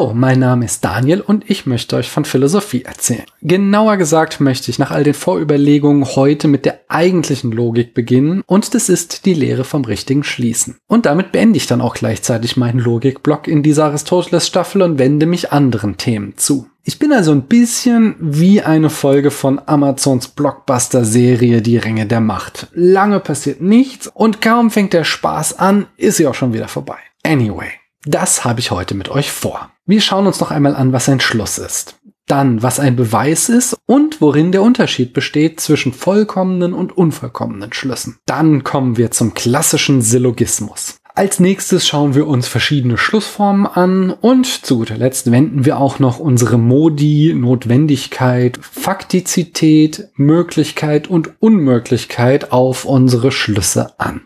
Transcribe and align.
Hallo, 0.00 0.14
mein 0.14 0.38
Name 0.38 0.64
ist 0.64 0.82
Daniel 0.82 1.20
und 1.20 1.50
ich 1.50 1.66
möchte 1.66 1.94
euch 1.94 2.08
von 2.08 2.24
Philosophie 2.24 2.84
erzählen. 2.84 3.26
Genauer 3.42 3.98
gesagt 3.98 4.40
möchte 4.40 4.70
ich 4.70 4.78
nach 4.78 4.92
all 4.92 5.04
den 5.04 5.12
Vorüberlegungen 5.12 6.06
heute 6.16 6.48
mit 6.48 6.64
der 6.64 6.80
eigentlichen 6.88 7.52
Logik 7.52 7.92
beginnen 7.92 8.42
und 8.46 8.74
das 8.74 8.88
ist 8.88 9.26
die 9.26 9.34
Lehre 9.34 9.62
vom 9.62 9.84
richtigen 9.84 10.24
Schließen. 10.24 10.78
Und 10.86 11.04
damit 11.04 11.32
beende 11.32 11.58
ich 11.58 11.66
dann 11.66 11.82
auch 11.82 11.92
gleichzeitig 11.92 12.56
meinen 12.56 12.78
Logikblock 12.78 13.46
in 13.46 13.62
dieser 13.62 13.84
Aristoteles-Staffel 13.84 14.80
und 14.80 14.98
wende 14.98 15.26
mich 15.26 15.52
anderen 15.52 15.98
Themen 15.98 16.32
zu. 16.38 16.66
Ich 16.82 16.98
bin 16.98 17.12
also 17.12 17.32
ein 17.32 17.42
bisschen 17.42 18.14
wie 18.20 18.62
eine 18.62 18.88
Folge 18.88 19.30
von 19.30 19.60
Amazons 19.66 20.28
Blockbuster-Serie 20.28 21.60
Die 21.60 21.76
Ränge 21.76 22.06
der 22.06 22.20
Macht. 22.20 22.68
Lange 22.72 23.20
passiert 23.20 23.60
nichts 23.60 24.06
und 24.06 24.40
kaum 24.40 24.70
fängt 24.70 24.94
der 24.94 25.04
Spaß 25.04 25.58
an, 25.58 25.88
ist 25.98 26.16
sie 26.16 26.26
auch 26.26 26.34
schon 26.34 26.54
wieder 26.54 26.68
vorbei. 26.68 26.96
Anyway. 27.22 27.79
Das 28.06 28.44
habe 28.44 28.60
ich 28.60 28.70
heute 28.70 28.94
mit 28.94 29.10
euch 29.10 29.30
vor. 29.30 29.70
Wir 29.84 30.00
schauen 30.00 30.26
uns 30.26 30.40
noch 30.40 30.50
einmal 30.50 30.74
an, 30.74 30.92
was 30.92 31.08
ein 31.08 31.20
Schluss 31.20 31.58
ist. 31.58 31.96
Dann, 32.26 32.62
was 32.62 32.80
ein 32.80 32.96
Beweis 32.96 33.48
ist 33.48 33.76
und 33.86 34.20
worin 34.20 34.52
der 34.52 34.62
Unterschied 34.62 35.12
besteht 35.12 35.60
zwischen 35.60 35.92
vollkommenen 35.92 36.72
und 36.72 36.96
unvollkommenen 36.96 37.72
Schlüssen. 37.72 38.18
Dann 38.24 38.64
kommen 38.64 38.96
wir 38.96 39.10
zum 39.10 39.34
klassischen 39.34 40.00
Syllogismus. 40.00 40.96
Als 41.14 41.40
nächstes 41.40 41.86
schauen 41.86 42.14
wir 42.14 42.26
uns 42.28 42.46
verschiedene 42.48 42.96
Schlussformen 42.96 43.66
an 43.66 44.10
und 44.10 44.46
zu 44.46 44.78
guter 44.78 44.96
Letzt 44.96 45.30
wenden 45.30 45.64
wir 45.64 45.78
auch 45.78 45.98
noch 45.98 46.20
unsere 46.20 46.56
Modi, 46.56 47.34
Notwendigkeit, 47.36 48.58
Faktizität, 48.62 50.08
Möglichkeit 50.14 51.08
und 51.08 51.32
Unmöglichkeit 51.40 52.52
auf 52.52 52.84
unsere 52.84 53.32
Schlüsse 53.32 53.98
an. 53.98 54.22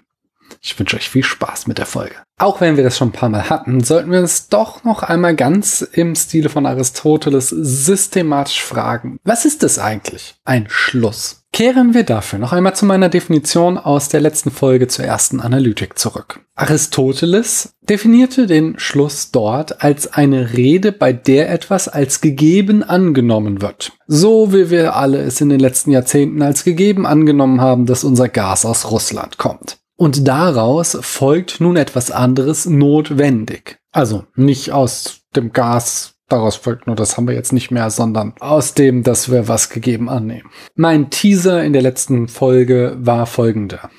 Ich 0.66 0.78
wünsche 0.78 0.96
euch 0.96 1.10
viel 1.10 1.22
Spaß 1.22 1.66
mit 1.66 1.76
der 1.76 1.84
Folge. 1.84 2.14
Auch 2.38 2.62
wenn 2.62 2.78
wir 2.78 2.84
das 2.84 2.96
schon 2.96 3.08
ein 3.08 3.12
paar 3.12 3.28
Mal 3.28 3.50
hatten, 3.50 3.84
sollten 3.84 4.10
wir 4.10 4.18
uns 4.18 4.48
doch 4.48 4.82
noch 4.82 5.02
einmal 5.02 5.36
ganz 5.36 5.82
im 5.82 6.14
Stile 6.14 6.48
von 6.48 6.64
Aristoteles 6.64 7.50
systematisch 7.50 8.62
fragen, 8.62 9.18
was 9.24 9.44
ist 9.44 9.62
es 9.62 9.78
eigentlich? 9.78 10.36
Ein 10.46 10.64
Schluss. 10.70 11.42
Kehren 11.52 11.92
wir 11.92 12.02
dafür 12.02 12.38
noch 12.38 12.54
einmal 12.54 12.74
zu 12.74 12.86
meiner 12.86 13.10
Definition 13.10 13.76
aus 13.76 14.08
der 14.08 14.22
letzten 14.22 14.50
Folge 14.50 14.88
zur 14.88 15.04
ersten 15.04 15.38
Analytik 15.38 15.98
zurück. 15.98 16.40
Aristoteles 16.56 17.74
definierte 17.82 18.46
den 18.46 18.78
Schluss 18.78 19.32
dort 19.32 19.82
als 19.82 20.14
eine 20.14 20.54
Rede, 20.54 20.92
bei 20.92 21.12
der 21.12 21.50
etwas 21.50 21.88
als 21.88 22.22
gegeben 22.22 22.82
angenommen 22.82 23.60
wird. 23.60 23.92
So 24.06 24.52
wie 24.54 24.70
wir 24.70 24.96
alle 24.96 25.20
es 25.20 25.42
in 25.42 25.50
den 25.50 25.60
letzten 25.60 25.90
Jahrzehnten 25.90 26.40
als 26.40 26.64
gegeben 26.64 27.06
angenommen 27.06 27.60
haben, 27.60 27.84
dass 27.84 28.02
unser 28.02 28.30
Gas 28.30 28.64
aus 28.64 28.90
Russland 28.90 29.36
kommt. 29.36 29.76
Und 29.96 30.26
daraus 30.26 30.98
folgt 31.00 31.60
nun 31.60 31.76
etwas 31.76 32.10
anderes 32.10 32.66
notwendig. 32.66 33.78
Also 33.92 34.24
nicht 34.34 34.72
aus 34.72 35.20
dem 35.36 35.52
Gas, 35.52 36.14
daraus 36.28 36.56
folgt 36.56 36.86
nur, 36.86 36.96
das 36.96 37.16
haben 37.16 37.28
wir 37.28 37.34
jetzt 37.34 37.52
nicht 37.52 37.70
mehr, 37.70 37.90
sondern 37.90 38.34
aus 38.40 38.74
dem, 38.74 39.04
dass 39.04 39.30
wir 39.30 39.46
was 39.46 39.70
gegeben 39.70 40.08
annehmen. 40.08 40.50
Mein 40.74 41.10
Teaser 41.10 41.62
in 41.62 41.72
der 41.72 41.82
letzten 41.82 42.26
Folge 42.26 42.96
war 42.98 43.26
folgender. 43.26 43.90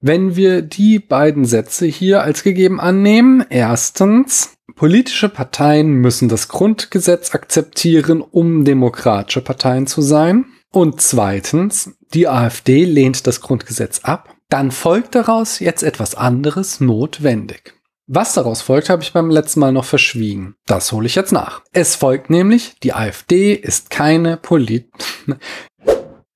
Wenn 0.00 0.36
wir 0.36 0.62
die 0.62 0.98
beiden 0.98 1.44
Sätze 1.44 1.86
hier 1.86 2.22
als 2.22 2.42
gegeben 2.42 2.80
annehmen, 2.80 3.44
erstens, 3.50 4.56
politische 4.74 5.28
Parteien 5.28 5.88
müssen 5.92 6.28
das 6.28 6.48
Grundgesetz 6.48 7.34
akzeptieren, 7.34 8.22
um 8.22 8.64
demokratische 8.64 9.42
Parteien 9.42 9.86
zu 9.86 10.00
sein. 10.02 10.46
Und 10.70 11.00
zweitens, 11.00 11.96
die 12.12 12.28
AfD 12.28 12.84
lehnt 12.84 13.26
das 13.26 13.40
Grundgesetz 13.40 14.00
ab 14.02 14.35
dann 14.48 14.70
folgt 14.70 15.14
daraus 15.14 15.58
jetzt 15.58 15.82
etwas 15.82 16.14
anderes 16.14 16.80
notwendig. 16.80 17.74
Was 18.08 18.34
daraus 18.34 18.62
folgt, 18.62 18.88
habe 18.88 19.02
ich 19.02 19.12
beim 19.12 19.30
letzten 19.30 19.60
Mal 19.60 19.72
noch 19.72 19.84
verschwiegen. 19.84 20.54
Das 20.66 20.92
hole 20.92 21.06
ich 21.06 21.16
jetzt 21.16 21.32
nach. 21.32 21.62
Es 21.72 21.96
folgt 21.96 22.30
nämlich, 22.30 22.76
die 22.82 22.92
AfD 22.92 23.52
ist 23.54 23.90
keine 23.90 24.36
Polit... 24.36 24.88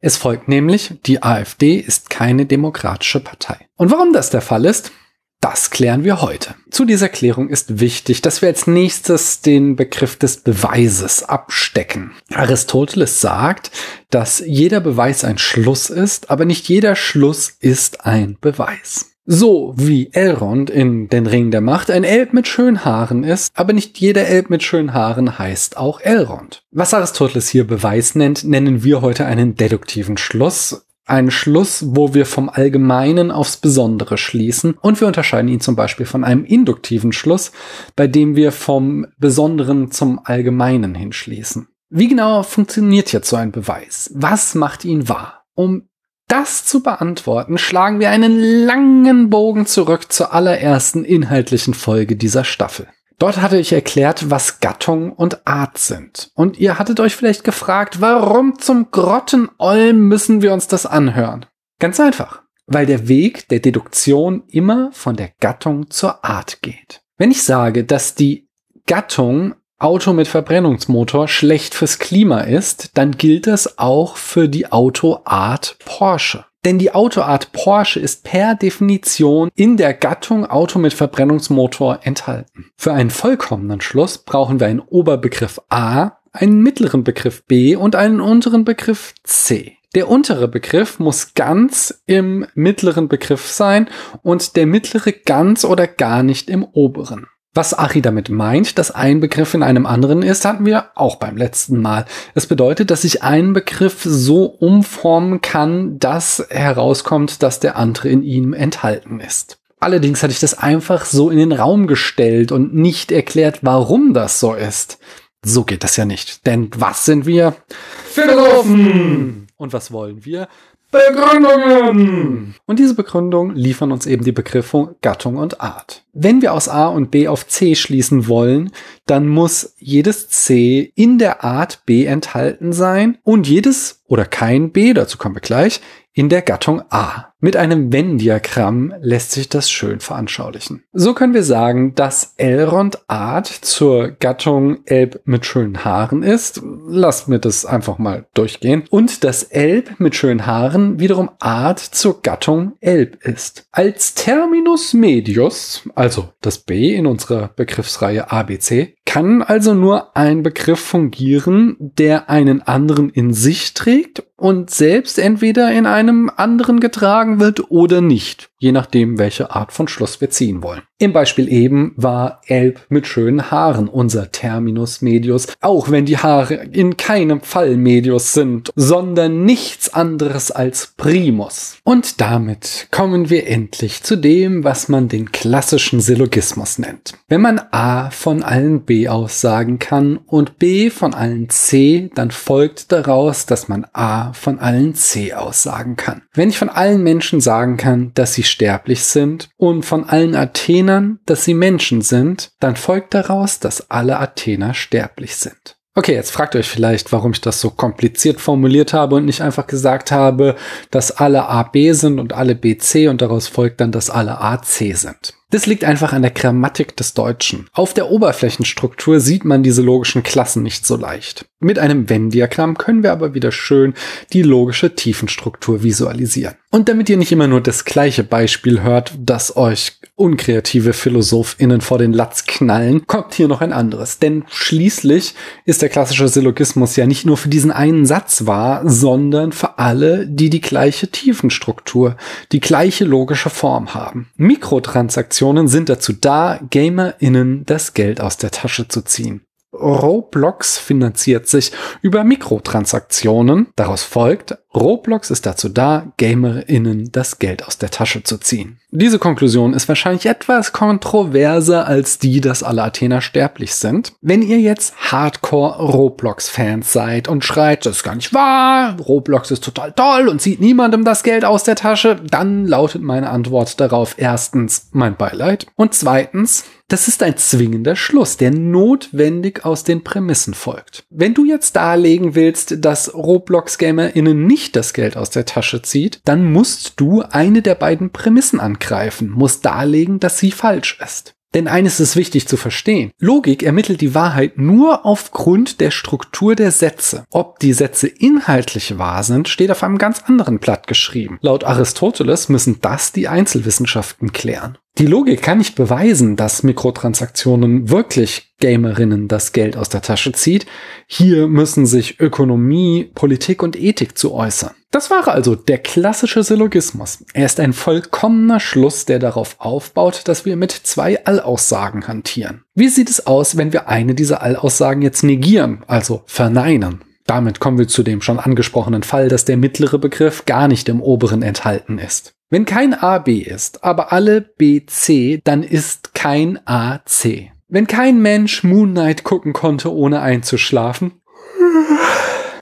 Es 0.02 0.16
folgt 0.16 0.48
nämlich, 0.48 0.94
die 1.04 1.22
AfD 1.22 1.74
ist 1.76 2.08
keine 2.08 2.46
demokratische 2.46 3.20
Partei. 3.20 3.68
Und 3.76 3.90
warum 3.90 4.14
das 4.14 4.30
der 4.30 4.40
Fall 4.40 4.64
ist, 4.64 4.92
das 5.40 5.70
klären 5.70 6.04
wir 6.04 6.20
heute. 6.20 6.54
Zu 6.70 6.84
dieser 6.84 7.08
Klärung 7.08 7.48
ist 7.48 7.80
wichtig, 7.80 8.20
dass 8.20 8.42
wir 8.42 8.48
als 8.48 8.66
nächstes 8.66 9.40
den 9.40 9.74
Begriff 9.74 10.16
des 10.16 10.38
Beweises 10.38 11.22
abstecken. 11.22 12.12
Aristoteles 12.32 13.20
sagt, 13.20 13.70
dass 14.10 14.42
jeder 14.46 14.80
Beweis 14.80 15.24
ein 15.24 15.38
Schluss 15.38 15.88
ist, 15.88 16.30
aber 16.30 16.44
nicht 16.44 16.68
jeder 16.68 16.94
Schluss 16.94 17.56
ist 17.60 18.04
ein 18.04 18.36
Beweis. 18.40 19.06
So 19.26 19.74
wie 19.76 20.10
Elrond 20.12 20.70
in 20.70 21.08
Den 21.08 21.26
Ring 21.26 21.50
der 21.50 21.60
Macht 21.60 21.90
ein 21.90 22.04
Elb 22.04 22.32
mit 22.32 22.48
schönen 22.48 22.84
Haaren 22.84 23.22
ist, 23.22 23.52
aber 23.54 23.72
nicht 23.72 23.98
jeder 23.98 24.26
Elb 24.26 24.50
mit 24.50 24.62
schönen 24.62 24.92
Haaren 24.92 25.38
heißt 25.38 25.76
auch 25.76 26.00
Elrond. 26.00 26.64
Was 26.72 26.94
Aristoteles 26.94 27.48
hier 27.48 27.66
Beweis 27.66 28.14
nennt, 28.14 28.44
nennen 28.44 28.82
wir 28.82 29.02
heute 29.02 29.26
einen 29.26 29.54
deduktiven 29.54 30.16
Schluss 30.16 30.84
ein 31.10 31.30
Schluss, 31.30 31.84
wo 31.88 32.14
wir 32.14 32.24
vom 32.24 32.48
Allgemeinen 32.48 33.30
aufs 33.30 33.56
Besondere 33.56 34.16
schließen 34.16 34.74
und 34.80 35.00
wir 35.00 35.08
unterscheiden 35.08 35.48
ihn 35.48 35.60
zum 35.60 35.76
Beispiel 35.76 36.06
von 36.06 36.24
einem 36.24 36.44
induktiven 36.44 37.12
Schluss, 37.12 37.52
bei 37.96 38.06
dem 38.06 38.36
wir 38.36 38.52
vom 38.52 39.06
Besonderen 39.18 39.90
zum 39.90 40.20
Allgemeinen 40.24 40.94
hinschließen. 40.94 41.68
Wie 41.90 42.08
genau 42.08 42.44
funktioniert 42.44 43.12
jetzt 43.12 43.28
so 43.28 43.36
ein 43.36 43.50
Beweis? 43.50 44.10
Was 44.14 44.54
macht 44.54 44.84
ihn 44.84 45.08
wahr? 45.08 45.44
Um 45.54 45.88
das 46.28 46.64
zu 46.64 46.82
beantworten, 46.82 47.58
schlagen 47.58 47.98
wir 47.98 48.10
einen 48.10 48.38
langen 48.38 49.30
Bogen 49.30 49.66
zurück 49.66 50.12
zur 50.12 50.32
allerersten 50.32 51.04
inhaltlichen 51.04 51.74
Folge 51.74 52.14
dieser 52.14 52.44
Staffel. 52.44 52.86
Dort 53.20 53.42
hatte 53.42 53.58
ich 53.58 53.74
erklärt, 53.74 54.30
was 54.30 54.60
Gattung 54.60 55.12
und 55.12 55.46
Art 55.46 55.76
sind. 55.76 56.30
Und 56.34 56.58
ihr 56.58 56.78
hattet 56.78 57.00
euch 57.00 57.14
vielleicht 57.14 57.44
gefragt, 57.44 58.00
warum 58.00 58.58
zum 58.58 58.90
Grottenolm 58.90 60.08
müssen 60.08 60.40
wir 60.40 60.54
uns 60.54 60.68
das 60.68 60.86
anhören? 60.86 61.44
Ganz 61.78 62.00
einfach. 62.00 62.40
Weil 62.66 62.86
der 62.86 63.08
Weg 63.08 63.46
der 63.48 63.60
Deduktion 63.60 64.44
immer 64.48 64.88
von 64.92 65.16
der 65.16 65.32
Gattung 65.38 65.90
zur 65.90 66.24
Art 66.24 66.62
geht. 66.62 67.02
Wenn 67.18 67.30
ich 67.30 67.42
sage, 67.42 67.84
dass 67.84 68.14
die 68.14 68.48
Gattung 68.86 69.54
Auto 69.78 70.14
mit 70.14 70.26
Verbrennungsmotor 70.26 71.28
schlecht 71.28 71.74
fürs 71.74 71.98
Klima 71.98 72.40
ist, 72.40 72.96
dann 72.96 73.18
gilt 73.18 73.46
das 73.46 73.78
auch 73.78 74.16
für 74.16 74.48
die 74.48 74.72
Autoart 74.72 75.76
Porsche. 75.84 76.46
Denn 76.64 76.78
die 76.78 76.92
Autoart 76.92 77.52
Porsche 77.52 78.00
ist 78.00 78.22
per 78.22 78.54
Definition 78.54 79.48
in 79.54 79.76
der 79.76 79.94
Gattung 79.94 80.44
Auto 80.44 80.78
mit 80.78 80.92
Verbrennungsmotor 80.92 82.00
enthalten. 82.02 82.66
Für 82.76 82.92
einen 82.92 83.10
vollkommenen 83.10 83.80
Schluss 83.80 84.18
brauchen 84.18 84.60
wir 84.60 84.66
einen 84.66 84.80
Oberbegriff 84.80 85.60
A, 85.70 86.18
einen 86.32 86.62
mittleren 86.62 87.02
Begriff 87.02 87.44
B 87.44 87.76
und 87.76 87.96
einen 87.96 88.20
unteren 88.20 88.64
Begriff 88.64 89.14
C. 89.24 89.78
Der 89.94 90.08
untere 90.08 90.46
Begriff 90.46 91.00
muss 91.00 91.34
ganz 91.34 92.02
im 92.06 92.46
mittleren 92.54 93.08
Begriff 93.08 93.48
sein 93.48 93.88
und 94.22 94.54
der 94.54 94.66
mittlere 94.66 95.12
ganz 95.12 95.64
oder 95.64 95.88
gar 95.88 96.22
nicht 96.22 96.48
im 96.48 96.62
oberen. 96.62 97.26
Was 97.52 97.74
Ari 97.74 98.00
damit 98.00 98.28
meint, 98.28 98.78
dass 98.78 98.92
ein 98.92 99.18
Begriff 99.18 99.54
in 99.54 99.64
einem 99.64 99.84
anderen 99.84 100.22
ist, 100.22 100.44
hatten 100.44 100.64
wir 100.64 100.90
auch 100.94 101.16
beim 101.16 101.36
letzten 101.36 101.82
Mal. 101.82 102.04
Es 102.34 102.46
bedeutet, 102.46 102.92
dass 102.92 103.02
ich 103.02 103.24
einen 103.24 103.54
Begriff 103.54 104.02
so 104.04 104.44
umformen 104.44 105.40
kann, 105.40 105.98
dass 105.98 106.46
herauskommt, 106.48 107.42
dass 107.42 107.58
der 107.58 107.74
andere 107.74 108.08
in 108.08 108.22
ihm 108.22 108.52
enthalten 108.52 109.18
ist. 109.18 109.58
Allerdings 109.80 110.22
hatte 110.22 110.32
ich 110.32 110.38
das 110.38 110.58
einfach 110.58 111.04
so 111.04 111.28
in 111.28 111.38
den 111.38 111.52
Raum 111.52 111.88
gestellt 111.88 112.52
und 112.52 112.72
nicht 112.72 113.10
erklärt, 113.10 113.60
warum 113.62 114.14
das 114.14 114.38
so 114.38 114.54
ist. 114.54 114.98
So 115.42 115.64
geht 115.64 115.82
das 115.82 115.96
ja 115.96 116.04
nicht. 116.04 116.46
Denn 116.46 116.70
was 116.76 117.04
sind 117.04 117.26
wir? 117.26 117.56
Philosophen! 118.04 119.48
Und 119.56 119.72
was 119.72 119.90
wollen 119.90 120.24
wir? 120.24 120.48
Begründungen! 120.90 122.54
Und 122.66 122.78
diese 122.78 122.94
Begründungen 122.94 123.54
liefern 123.54 123.92
uns 123.92 124.06
eben 124.06 124.24
die 124.24 124.32
Begriffe 124.32 124.96
Gattung 125.02 125.36
und 125.36 125.60
Art. 125.60 126.04
Wenn 126.12 126.42
wir 126.42 126.52
aus 126.52 126.68
A 126.68 126.88
und 126.88 127.10
B 127.10 127.28
auf 127.28 127.46
C 127.46 127.74
schließen 127.74 128.26
wollen, 128.26 128.72
dann 129.06 129.28
muss 129.28 129.74
jedes 129.78 130.28
C 130.28 130.92
in 130.96 131.18
der 131.18 131.44
Art 131.44 131.84
B 131.86 132.04
enthalten 132.04 132.72
sein 132.72 133.18
und 133.22 133.46
jedes 133.46 134.02
oder 134.06 134.24
kein 134.24 134.72
B, 134.72 134.92
dazu 134.92 135.18
kommen 135.18 135.36
wir 135.36 135.40
gleich, 135.42 135.80
in 136.12 136.28
der 136.28 136.42
Gattung 136.42 136.82
A. 136.90 137.29
Mit 137.42 137.56
einem 137.56 137.90
Venn-Diagramm 137.90 138.92
lässt 139.00 139.32
sich 139.32 139.48
das 139.48 139.70
schön 139.70 140.00
veranschaulichen. 140.00 140.84
So 140.92 141.14
können 141.14 141.32
wir 141.32 141.42
sagen, 141.42 141.94
dass 141.94 142.34
Elrond 142.36 142.98
Art 143.08 143.46
zur 143.46 144.10
Gattung 144.10 144.80
Elb 144.84 145.22
mit 145.24 145.46
schönen 145.46 145.82
Haaren 145.82 146.22
ist. 146.22 146.60
Lasst 146.86 147.28
mir 147.28 147.38
das 147.38 147.64
einfach 147.64 147.96
mal 147.96 148.26
durchgehen. 148.34 148.84
Und 148.90 149.24
dass 149.24 149.42
Elb 149.42 149.98
mit 149.98 150.14
schönen 150.14 150.44
Haaren 150.44 151.00
wiederum 151.00 151.30
Art 151.38 151.78
zur 151.78 152.20
Gattung 152.20 152.72
Elb 152.80 153.24
ist. 153.24 153.66
Als 153.72 154.12
Terminus 154.14 154.92
medius, 154.92 155.88
also 155.94 156.28
das 156.42 156.58
B 156.58 156.94
in 156.94 157.06
unserer 157.06 157.48
Begriffsreihe 157.56 158.30
ABC, 158.30 158.96
kann 159.06 159.42
also 159.42 159.74
nur 159.74 160.14
ein 160.14 160.42
Begriff 160.42 160.78
fungieren, 160.78 161.76
der 161.78 162.28
einen 162.28 162.62
anderen 162.62 163.08
in 163.10 163.32
sich 163.32 163.74
trägt 163.74 164.22
und 164.40 164.70
selbst 164.70 165.18
entweder 165.18 165.70
in 165.70 165.84
einem 165.84 166.30
anderen 166.34 166.80
getragen 166.80 167.40
wird 167.40 167.70
oder 167.70 168.00
nicht, 168.00 168.50
je 168.58 168.72
nachdem, 168.72 169.18
welche 169.18 169.50
Art 169.50 169.70
von 169.70 169.86
Schluss 169.86 170.22
wir 170.22 170.30
ziehen 170.30 170.62
wollen. 170.62 170.82
Im 171.02 171.14
Beispiel 171.14 171.50
eben 171.50 171.94
war 171.96 172.42
Elb 172.46 172.82
mit 172.90 173.06
schönen 173.06 173.50
Haaren 173.50 173.88
unser 173.88 174.32
Terminus 174.32 175.00
medius, 175.00 175.46
auch 175.62 175.90
wenn 175.90 176.04
die 176.04 176.18
Haare 176.18 176.56
in 176.56 176.98
keinem 176.98 177.40
Fall 177.40 177.78
medius 177.78 178.34
sind, 178.34 178.70
sondern 178.76 179.46
nichts 179.46 179.94
anderes 179.94 180.50
als 180.50 180.92
primus. 180.98 181.78
Und 181.84 182.20
damit 182.20 182.88
kommen 182.90 183.30
wir 183.30 183.46
endlich 183.46 184.02
zu 184.02 184.14
dem, 184.14 184.62
was 184.62 184.90
man 184.90 185.08
den 185.08 185.32
klassischen 185.32 186.02
Syllogismus 186.02 186.78
nennt. 186.78 187.14
Wenn 187.28 187.40
man 187.40 187.62
A 187.70 188.10
von 188.10 188.42
allen 188.42 188.82
B 188.82 189.08
aussagen 189.08 189.78
kann 189.78 190.18
und 190.26 190.58
B 190.58 190.90
von 190.90 191.14
allen 191.14 191.48
C, 191.48 192.10
dann 192.14 192.30
folgt 192.30 192.92
daraus, 192.92 193.46
dass 193.46 193.68
man 193.68 193.86
A 193.94 194.34
von 194.34 194.58
allen 194.58 194.94
C 194.94 195.32
aussagen 195.32 195.96
kann. 195.96 196.20
Wenn 196.34 196.50
ich 196.50 196.58
von 196.58 196.68
allen 196.68 197.02
Menschen 197.02 197.40
sagen 197.40 197.78
kann, 197.78 198.10
dass 198.12 198.34
sie 198.34 198.42
sterblich 198.42 199.04
sind 199.04 199.48
und 199.56 199.86
von 199.86 200.04
allen 200.04 200.34
Athenern 200.34 200.89
Athenern, 200.90 201.20
dass 201.26 201.44
sie 201.44 201.54
Menschen 201.54 202.02
sind, 202.02 202.50
dann 202.60 202.76
folgt 202.76 203.14
daraus, 203.14 203.60
dass 203.60 203.90
alle 203.90 204.18
Athener 204.18 204.74
sterblich 204.74 205.36
sind. 205.36 205.76
Okay, 205.96 206.14
jetzt 206.14 206.30
fragt 206.30 206.54
euch 206.54 206.68
vielleicht, 206.68 207.10
warum 207.12 207.32
ich 207.32 207.40
das 207.40 207.60
so 207.60 207.70
kompliziert 207.70 208.40
formuliert 208.40 208.92
habe 208.92 209.16
und 209.16 209.24
nicht 209.24 209.42
einfach 209.42 209.66
gesagt 209.66 210.12
habe, 210.12 210.54
dass 210.90 211.10
alle 211.10 211.46
AB 211.46 211.92
sind 211.92 212.20
und 212.20 212.32
alle 212.32 212.54
BC 212.54 213.08
und 213.08 213.20
daraus 213.20 213.48
folgt 213.48 213.80
dann, 213.80 213.90
dass 213.90 214.08
alle 214.08 214.40
AC 214.40 214.94
sind. 214.94 215.34
Das 215.50 215.66
liegt 215.66 215.82
einfach 215.82 216.12
an 216.12 216.22
der 216.22 216.30
Grammatik 216.30 216.96
des 216.96 217.12
Deutschen. 217.14 217.66
Auf 217.72 217.92
der 217.92 218.08
Oberflächenstruktur 218.08 219.18
sieht 219.18 219.44
man 219.44 219.64
diese 219.64 219.82
logischen 219.82 220.22
Klassen 220.22 220.62
nicht 220.62 220.86
so 220.86 220.96
leicht. 220.96 221.46
Mit 221.58 221.80
einem 221.80 222.08
Venn-Diagramm 222.08 222.78
können 222.78 223.02
wir 223.02 223.10
aber 223.10 223.34
wieder 223.34 223.50
schön 223.50 223.94
die 224.32 224.42
logische 224.42 224.94
Tiefenstruktur 224.94 225.82
visualisieren. 225.82 226.54
Und 226.70 226.88
damit 226.88 227.08
ihr 227.08 227.16
nicht 227.16 227.32
immer 227.32 227.48
nur 227.48 227.60
das 227.60 227.84
gleiche 227.84 228.22
Beispiel 228.22 228.82
hört, 228.82 229.12
das 229.18 229.56
euch 229.56 229.99
unkreative 230.20 230.92
PhilosophInnen 230.92 231.80
vor 231.80 231.98
den 231.98 232.12
Latz 232.12 232.44
knallen, 232.46 233.06
kommt 233.06 233.34
hier 233.34 233.48
noch 233.48 233.60
ein 233.60 233.72
anderes. 233.72 234.18
Denn 234.18 234.44
schließlich 234.48 235.34
ist 235.64 235.82
der 235.82 235.88
klassische 235.88 236.28
Syllogismus 236.28 236.96
ja 236.96 237.06
nicht 237.06 237.26
nur 237.26 237.36
für 237.36 237.48
diesen 237.48 237.72
einen 237.72 238.06
Satz 238.06 238.46
wahr, 238.46 238.82
sondern 238.84 239.52
für 239.52 239.78
alle, 239.78 240.26
die 240.26 240.50
die 240.50 240.60
gleiche 240.60 241.08
Tiefenstruktur, 241.08 242.16
die 242.52 242.60
gleiche 242.60 243.04
logische 243.04 243.50
Form 243.50 243.94
haben. 243.94 244.28
Mikrotransaktionen 244.36 245.30
Transaktionen 245.30 245.68
sind 245.68 245.88
dazu 245.88 246.12
da, 246.12 246.60
GamerInnen 246.70 247.64
das 247.64 247.94
Geld 247.94 248.20
aus 248.20 248.36
der 248.36 248.50
Tasche 248.50 248.88
zu 248.88 249.02
ziehen. 249.02 249.40
Roblox 249.72 250.76
finanziert 250.76 251.46
sich 251.46 251.72
über 252.02 252.24
Mikrotransaktionen. 252.24 253.68
Daraus 253.76 254.02
folgt, 254.02 254.58
Roblox 254.72 255.30
ist 255.30 255.46
dazu 255.46 255.68
da, 255.68 256.12
GamerInnen 256.16 257.10
das 257.10 257.40
Geld 257.40 257.66
aus 257.66 257.78
der 257.78 257.90
Tasche 257.90 258.22
zu 258.22 258.38
ziehen. 258.38 258.78
Diese 258.92 259.18
Konklusion 259.18 259.74
ist 259.74 259.88
wahrscheinlich 259.88 260.26
etwas 260.26 260.72
kontroverser 260.72 261.86
als 261.86 262.18
die, 262.18 262.40
dass 262.40 262.62
alle 262.62 262.82
Athener 262.82 263.20
sterblich 263.20 263.74
sind. 263.74 264.12
Wenn 264.20 264.42
ihr 264.42 264.60
jetzt 264.60 264.94
Hardcore 264.96 265.78
Roblox-Fans 265.78 266.92
seid 266.92 267.28
und 267.28 267.44
schreit, 267.44 267.86
das 267.86 267.98
ist 267.98 268.02
gar 268.02 268.14
nicht 268.14 268.34
wahr, 268.34 268.96
Roblox 269.00 269.50
ist 269.50 269.64
total 269.64 269.92
toll 269.92 270.28
und 270.28 270.40
zieht 270.40 270.60
niemandem 270.60 271.04
das 271.04 271.22
Geld 271.22 271.44
aus 271.44 271.64
der 271.64 271.76
Tasche, 271.76 272.20
dann 272.28 272.66
lautet 272.66 273.02
meine 273.02 273.30
Antwort 273.30 273.80
darauf 273.80 274.14
erstens 274.18 274.88
mein 274.92 275.16
Beileid 275.16 275.66
und 275.76 275.94
zweitens, 275.94 276.64
das 276.88 277.06
ist 277.06 277.22
ein 277.22 277.36
zwingender 277.36 277.94
Schluss, 277.94 278.36
der 278.36 278.50
notwendig 278.50 279.64
aus 279.64 279.84
den 279.84 280.02
Prämissen 280.02 280.54
folgt. 280.54 281.04
Wenn 281.08 281.34
du 281.34 281.44
jetzt 281.44 281.76
darlegen 281.76 282.34
willst, 282.34 282.84
dass 282.84 283.14
Roblox-GamerInnen 283.14 284.44
nicht 284.44 284.59
das 284.72 284.92
Geld 284.92 285.16
aus 285.16 285.30
der 285.30 285.46
Tasche 285.46 285.82
zieht, 285.82 286.20
dann 286.24 286.52
musst 286.52 286.94
du 286.96 287.22
eine 287.22 287.62
der 287.62 287.74
beiden 287.74 288.10
Prämissen 288.10 288.60
angreifen, 288.60 289.30
musst 289.30 289.64
darlegen, 289.64 290.20
dass 290.20 290.38
sie 290.38 290.50
falsch 290.50 290.98
ist. 291.02 291.34
Denn 291.52 291.66
eines 291.66 291.98
ist 291.98 292.14
wichtig 292.14 292.46
zu 292.46 292.56
verstehen. 292.56 293.10
Logik 293.18 293.64
ermittelt 293.64 294.00
die 294.00 294.14
Wahrheit 294.14 294.56
nur 294.56 295.04
aufgrund 295.04 295.80
der 295.80 295.90
Struktur 295.90 296.54
der 296.54 296.70
Sätze. 296.70 297.24
Ob 297.30 297.58
die 297.58 297.72
Sätze 297.72 298.06
inhaltlich 298.06 298.98
wahr 298.98 299.24
sind, 299.24 299.48
steht 299.48 299.72
auf 299.72 299.82
einem 299.82 299.98
ganz 299.98 300.22
anderen 300.22 300.60
Blatt 300.60 300.86
geschrieben. 300.86 301.38
Laut 301.40 301.64
Aristoteles 301.64 302.48
müssen 302.48 302.80
das 302.80 303.10
die 303.10 303.26
Einzelwissenschaften 303.26 304.32
klären. 304.32 304.78
Die 304.98 305.06
Logik 305.06 305.40
kann 305.40 305.58
nicht 305.58 305.76
beweisen, 305.76 306.36
dass 306.36 306.62
Mikrotransaktionen 306.62 307.90
wirklich 307.90 308.54
Gamerinnen 308.60 309.28
das 309.28 309.52
Geld 309.52 309.76
aus 309.76 309.88
der 309.88 310.02
Tasche 310.02 310.32
zieht. 310.32 310.66
Hier 311.06 311.46
müssen 311.46 311.86
sich 311.86 312.20
Ökonomie, 312.20 313.10
Politik 313.14 313.62
und 313.62 313.80
Ethik 313.80 314.18
zu 314.18 314.34
äußern. 314.34 314.72
Das 314.90 315.10
war 315.10 315.28
also 315.28 315.54
der 315.54 315.78
klassische 315.78 316.42
Syllogismus. 316.42 317.24
Er 317.32 317.46
ist 317.46 317.60
ein 317.60 317.72
vollkommener 317.72 318.58
Schluss, 318.58 319.06
der 319.06 319.20
darauf 319.20 319.54
aufbaut, 319.58 320.22
dass 320.24 320.44
wir 320.44 320.56
mit 320.56 320.72
zwei 320.72 321.24
Allaussagen 321.24 322.08
hantieren. 322.08 322.64
Wie 322.74 322.88
sieht 322.88 323.08
es 323.08 323.26
aus, 323.26 323.56
wenn 323.56 323.72
wir 323.72 323.88
eine 323.88 324.14
dieser 324.14 324.42
Allaussagen 324.42 325.02
jetzt 325.02 325.22
negieren, 325.22 325.84
also 325.86 326.22
verneinen? 326.26 327.04
Damit 327.26 327.60
kommen 327.60 327.78
wir 327.78 327.86
zu 327.86 328.02
dem 328.02 328.20
schon 328.20 328.40
angesprochenen 328.40 329.04
Fall, 329.04 329.28
dass 329.28 329.44
der 329.44 329.56
mittlere 329.56 329.98
Begriff 329.98 330.44
gar 330.46 330.66
nicht 330.66 330.88
im 330.88 331.00
oberen 331.00 331.42
enthalten 331.42 331.98
ist. 331.98 332.34
Wenn 332.52 332.64
kein 332.64 332.94
A 332.94 333.18
B 333.18 333.38
ist, 333.38 333.84
aber 333.84 334.12
alle 334.12 334.40
B 334.40 334.84
C, 334.84 335.40
dann 335.44 335.62
ist 335.62 336.14
kein 336.14 336.58
A 336.66 336.98
C. 337.04 337.52
Wenn 337.68 337.86
kein 337.86 338.20
Mensch 338.20 338.64
Moon 338.64 338.90
Knight 338.90 339.22
gucken 339.22 339.52
konnte, 339.52 339.94
ohne 339.94 340.20
einzuschlafen, 340.20 341.12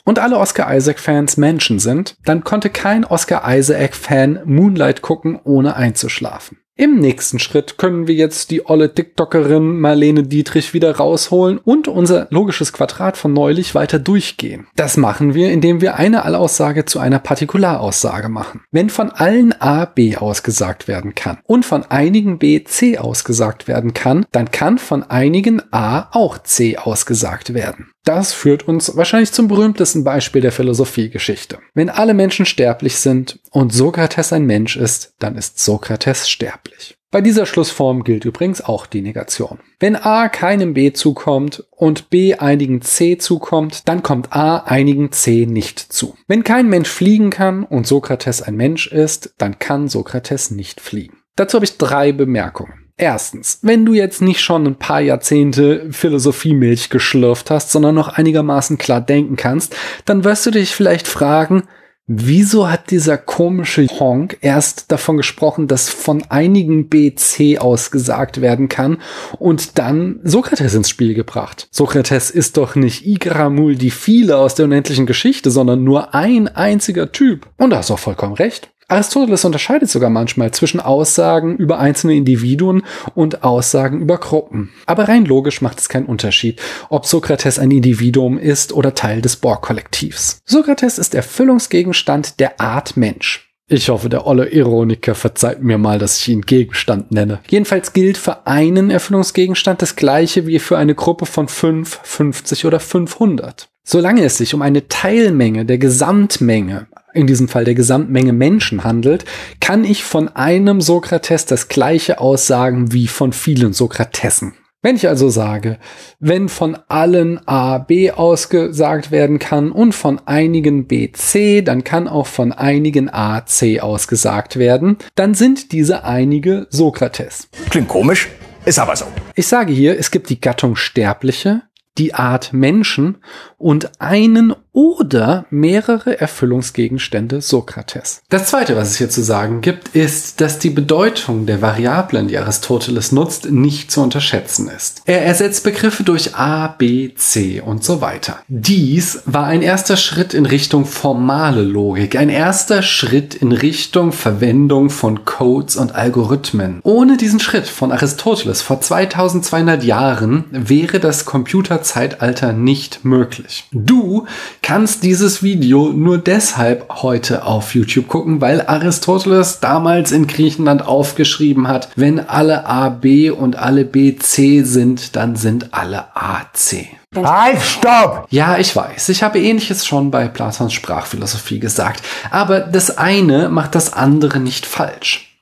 und 0.04 0.18
alle 0.18 0.38
Oscar 0.38 0.74
Isaac-Fans 0.74 1.38
Menschen 1.38 1.78
sind, 1.78 2.16
dann 2.26 2.44
konnte 2.44 2.68
kein 2.68 3.06
Oscar 3.06 3.42
Isaac-Fan 3.46 4.40
Moonlight 4.44 5.00
gucken, 5.00 5.40
ohne 5.42 5.76
einzuschlafen. 5.76 6.58
Im 6.80 7.00
nächsten 7.00 7.40
Schritt 7.40 7.76
können 7.76 8.06
wir 8.06 8.14
jetzt 8.14 8.52
die 8.52 8.64
olle 8.64 8.94
TikTokerin 8.94 9.80
Marlene 9.80 10.22
Dietrich 10.22 10.74
wieder 10.74 10.96
rausholen 10.96 11.58
und 11.58 11.88
unser 11.88 12.28
logisches 12.30 12.72
Quadrat 12.72 13.16
von 13.16 13.32
neulich 13.32 13.74
weiter 13.74 13.98
durchgehen. 13.98 14.68
Das 14.76 14.96
machen 14.96 15.34
wir, 15.34 15.50
indem 15.50 15.80
wir 15.80 15.96
eine 15.96 16.24
Allaussage 16.24 16.84
zu 16.84 17.00
einer 17.00 17.18
Partikularaussage 17.18 18.28
machen. 18.28 18.60
Wenn 18.70 18.90
von 18.90 19.10
allen 19.10 19.60
A 19.60 19.86
B 19.86 20.16
ausgesagt 20.16 20.86
werden 20.86 21.16
kann 21.16 21.38
und 21.42 21.64
von 21.64 21.82
einigen 21.82 22.38
B 22.38 22.62
C 22.62 22.96
ausgesagt 22.96 23.66
werden 23.66 23.92
kann, 23.92 24.24
dann 24.30 24.52
kann 24.52 24.78
von 24.78 25.02
einigen 25.02 25.60
A 25.72 26.08
auch 26.12 26.38
C 26.38 26.76
ausgesagt 26.76 27.54
werden. 27.54 27.90
Das 28.04 28.32
führt 28.32 28.68
uns 28.68 28.96
wahrscheinlich 28.96 29.32
zum 29.32 29.48
berühmtesten 29.48 30.04
Beispiel 30.04 30.42
der 30.42 30.52
Philosophiegeschichte. 30.52 31.58
Wenn 31.74 31.90
alle 31.90 32.14
Menschen 32.14 32.46
sterblich 32.46 32.98
sind 32.98 33.40
und 33.50 33.74
Sokrates 33.74 34.32
ein 34.32 34.46
Mensch 34.46 34.76
ist, 34.76 35.12
dann 35.18 35.36
ist 35.36 35.58
Sokrates 35.58 36.30
sterblich. 36.30 36.67
Bei 37.10 37.22
dieser 37.22 37.46
Schlussform 37.46 38.04
gilt 38.04 38.26
übrigens 38.26 38.60
auch 38.60 38.84
die 38.84 39.00
Negation. 39.00 39.60
Wenn 39.80 39.96
A 39.96 40.28
keinem 40.28 40.74
B 40.74 40.92
zukommt 40.92 41.64
und 41.70 42.10
B 42.10 42.34
einigen 42.34 42.82
C 42.82 43.16
zukommt, 43.16 43.88
dann 43.88 44.02
kommt 44.02 44.34
A 44.34 44.58
einigen 44.58 45.10
C 45.10 45.46
nicht 45.46 45.78
zu. 45.78 46.16
Wenn 46.26 46.44
kein 46.44 46.68
Mensch 46.68 46.90
fliegen 46.90 47.30
kann 47.30 47.64
und 47.64 47.86
Sokrates 47.86 48.42
ein 48.42 48.56
Mensch 48.56 48.88
ist, 48.88 49.32
dann 49.38 49.58
kann 49.58 49.88
Sokrates 49.88 50.50
nicht 50.50 50.82
fliegen. 50.82 51.16
Dazu 51.36 51.54
habe 51.54 51.64
ich 51.64 51.78
drei 51.78 52.12
Bemerkungen. 52.12 52.88
Erstens, 53.00 53.60
wenn 53.62 53.86
du 53.86 53.94
jetzt 53.94 54.20
nicht 54.20 54.40
schon 54.40 54.66
ein 54.66 54.76
paar 54.76 55.00
Jahrzehnte 55.00 55.86
Philosophiemilch 55.92 56.90
geschlürft 56.90 57.48
hast, 57.48 57.70
sondern 57.70 57.94
noch 57.94 58.08
einigermaßen 58.08 58.76
klar 58.76 59.00
denken 59.00 59.36
kannst, 59.36 59.76
dann 60.04 60.24
wirst 60.24 60.44
du 60.44 60.50
dich 60.50 60.74
vielleicht 60.74 61.06
fragen, 61.06 61.62
wieso 62.08 62.68
hat 62.68 62.90
dieser 62.90 63.18
komische 63.18 63.86
Honk 63.86 64.38
erst 64.40 64.90
davon 64.90 65.18
gesprochen, 65.18 65.68
dass 65.68 65.90
von 65.90 66.24
einigen 66.30 66.88
BC 66.88 67.58
ausgesagt 67.58 68.40
werden 68.40 68.68
kann 68.68 68.98
und 69.38 69.78
dann 69.78 70.18
Sokrates 70.24 70.74
ins 70.74 70.88
Spiel 70.88 71.14
gebracht. 71.14 71.68
Sokrates 71.70 72.30
ist 72.30 72.56
doch 72.56 72.74
nicht 72.74 73.06
Igramul 73.06 73.76
die 73.76 73.90
viele 73.90 74.38
aus 74.38 74.54
der 74.54 74.64
unendlichen 74.64 75.06
Geschichte, 75.06 75.50
sondern 75.50 75.84
nur 75.84 76.14
ein 76.14 76.48
einziger 76.48 77.12
Typ. 77.12 77.46
Und 77.58 77.70
da 77.70 77.78
hast 77.78 77.90
du 77.90 77.94
auch 77.94 77.98
vollkommen 77.98 78.34
recht. 78.34 78.70
Aristoteles 78.88 79.44
unterscheidet 79.44 79.90
sogar 79.90 80.08
manchmal 80.08 80.50
zwischen 80.52 80.80
Aussagen 80.80 81.56
über 81.58 81.78
einzelne 81.78 82.14
Individuen 82.14 82.82
und 83.14 83.44
Aussagen 83.44 84.00
über 84.00 84.16
Gruppen. 84.16 84.70
Aber 84.86 85.08
rein 85.08 85.26
logisch 85.26 85.60
macht 85.60 85.78
es 85.78 85.90
keinen 85.90 86.06
Unterschied, 86.06 86.58
ob 86.88 87.04
Sokrates 87.04 87.58
ein 87.58 87.70
Individuum 87.70 88.38
ist 88.38 88.72
oder 88.72 88.94
Teil 88.94 89.20
des 89.20 89.36
Borg-Kollektivs. 89.36 90.40
Sokrates 90.46 90.96
ist 90.96 91.14
Erfüllungsgegenstand 91.14 92.40
der 92.40 92.60
Art 92.60 92.96
Mensch. 92.96 93.44
Ich 93.70 93.90
hoffe, 93.90 94.08
der 94.08 94.26
olle 94.26 94.48
Ironiker 94.48 95.14
verzeiht 95.14 95.62
mir 95.62 95.76
mal, 95.76 95.98
dass 95.98 96.16
ich 96.16 96.28
ihn 96.28 96.40
Gegenstand 96.40 97.12
nenne. 97.12 97.40
Jedenfalls 97.50 97.92
gilt 97.92 98.16
für 98.16 98.46
einen 98.46 98.90
Erfüllungsgegenstand 98.90 99.82
das 99.82 99.94
gleiche 99.94 100.46
wie 100.46 100.58
für 100.58 100.78
eine 100.78 100.94
Gruppe 100.94 101.26
von 101.26 101.48
5, 101.48 102.00
50 102.02 102.64
oder 102.64 102.80
500. 102.80 103.68
Solange 103.84 104.24
es 104.24 104.38
sich 104.38 104.54
um 104.54 104.62
eine 104.62 104.88
Teilmenge 104.88 105.66
der 105.66 105.76
Gesamtmenge, 105.76 106.86
in 107.14 107.26
diesem 107.26 107.48
Fall 107.48 107.64
der 107.64 107.74
Gesamtmenge 107.74 108.32
Menschen 108.32 108.84
handelt, 108.84 109.24
kann 109.60 109.84
ich 109.84 110.04
von 110.04 110.28
einem 110.28 110.80
Sokrates 110.80 111.46
das 111.46 111.68
gleiche 111.68 112.20
aussagen 112.20 112.92
wie 112.92 113.08
von 113.08 113.32
vielen 113.32 113.72
Sokratesen. 113.72 114.54
Wenn 114.80 114.94
ich 114.94 115.08
also 115.08 115.28
sage, 115.28 115.78
wenn 116.20 116.48
von 116.48 116.78
allen 116.86 117.40
A 117.48 117.78
B 117.78 118.12
ausgesagt 118.12 119.10
werden 119.10 119.40
kann 119.40 119.72
und 119.72 119.92
von 119.92 120.20
einigen 120.24 120.86
B 120.86 121.10
C, 121.10 121.62
dann 121.62 121.82
kann 121.82 122.06
auch 122.06 122.28
von 122.28 122.52
einigen 122.52 123.12
A 123.12 123.44
C 123.44 123.80
ausgesagt 123.80 124.56
werden, 124.56 124.98
dann 125.16 125.34
sind 125.34 125.72
diese 125.72 126.04
einige 126.04 126.68
Sokrates. 126.70 127.48
Klingt 127.70 127.88
komisch, 127.88 128.28
ist 128.64 128.78
aber 128.78 128.94
so. 128.94 129.06
Ich 129.34 129.48
sage 129.48 129.72
hier, 129.72 129.98
es 129.98 130.12
gibt 130.12 130.30
die 130.30 130.40
Gattung 130.40 130.76
Sterbliche, 130.76 131.62
die 131.98 132.14
Art 132.14 132.52
Menschen 132.52 133.18
und 133.56 134.00
einen 134.00 134.54
oder 134.78 135.44
mehrere 135.50 136.20
Erfüllungsgegenstände 136.20 137.40
Sokrates. 137.40 138.22
Das 138.28 138.46
zweite, 138.46 138.76
was 138.76 138.90
es 138.90 138.98
hier 138.98 139.10
zu 139.10 139.24
sagen 139.24 139.60
gibt, 139.60 139.96
ist, 139.96 140.40
dass 140.40 140.60
die 140.60 140.70
Bedeutung 140.70 141.46
der 141.46 141.60
Variablen, 141.60 142.28
die 142.28 142.38
Aristoteles 142.38 143.10
nutzt, 143.10 143.50
nicht 143.50 143.90
zu 143.90 144.00
unterschätzen 144.00 144.68
ist. 144.68 145.02
Er 145.06 145.24
ersetzt 145.24 145.64
Begriffe 145.64 146.04
durch 146.04 146.36
A, 146.36 146.68
B, 146.68 147.12
C 147.16 147.60
und 147.60 147.82
so 147.82 148.00
weiter. 148.00 148.38
Dies 148.46 149.20
war 149.24 149.46
ein 149.46 149.62
erster 149.62 149.96
Schritt 149.96 150.32
in 150.32 150.46
Richtung 150.46 150.84
formale 150.84 151.62
Logik, 151.62 152.14
ein 152.14 152.28
erster 152.28 152.82
Schritt 152.82 153.34
in 153.34 153.50
Richtung 153.50 154.12
Verwendung 154.12 154.90
von 154.90 155.24
Codes 155.24 155.74
und 155.74 155.96
Algorithmen. 155.96 156.78
Ohne 156.84 157.16
diesen 157.16 157.40
Schritt 157.40 157.66
von 157.66 157.90
Aristoteles 157.90 158.62
vor 158.62 158.80
2200 158.80 159.82
Jahren 159.82 160.44
wäre 160.52 161.00
das 161.00 161.24
Computerzeitalter 161.24 162.52
nicht 162.52 163.04
möglich. 163.04 163.64
Du 163.72 164.26
kannst 164.68 165.02
dieses 165.02 165.42
Video 165.42 165.94
nur 165.94 166.18
deshalb 166.18 167.00
heute 167.00 167.46
auf 167.46 167.74
YouTube 167.74 168.06
gucken, 168.06 168.42
weil 168.42 168.66
Aristoteles 168.66 169.60
damals 169.60 170.12
in 170.12 170.26
Griechenland 170.26 170.86
aufgeschrieben 170.86 171.68
hat, 171.68 171.88
wenn 171.96 172.28
alle 172.28 172.66
AB 172.66 173.30
und 173.30 173.56
alle 173.56 173.86
BC 173.86 174.66
sind, 174.66 175.16
dann 175.16 175.36
sind 175.36 175.72
alle 175.72 176.14
AC. 176.14 176.84
Halt, 177.16 177.62
stopp! 177.62 178.26
Ja, 178.28 178.58
ich 178.58 178.76
weiß, 178.76 179.08
ich 179.08 179.22
habe 179.22 179.40
ähnliches 179.40 179.86
schon 179.86 180.10
bei 180.10 180.28
Platons 180.28 180.74
Sprachphilosophie 180.74 181.60
gesagt, 181.60 182.02
aber 182.30 182.60
das 182.60 182.98
eine 182.98 183.48
macht 183.48 183.74
das 183.74 183.94
andere 183.94 184.38
nicht 184.38 184.66
falsch. 184.66 185.34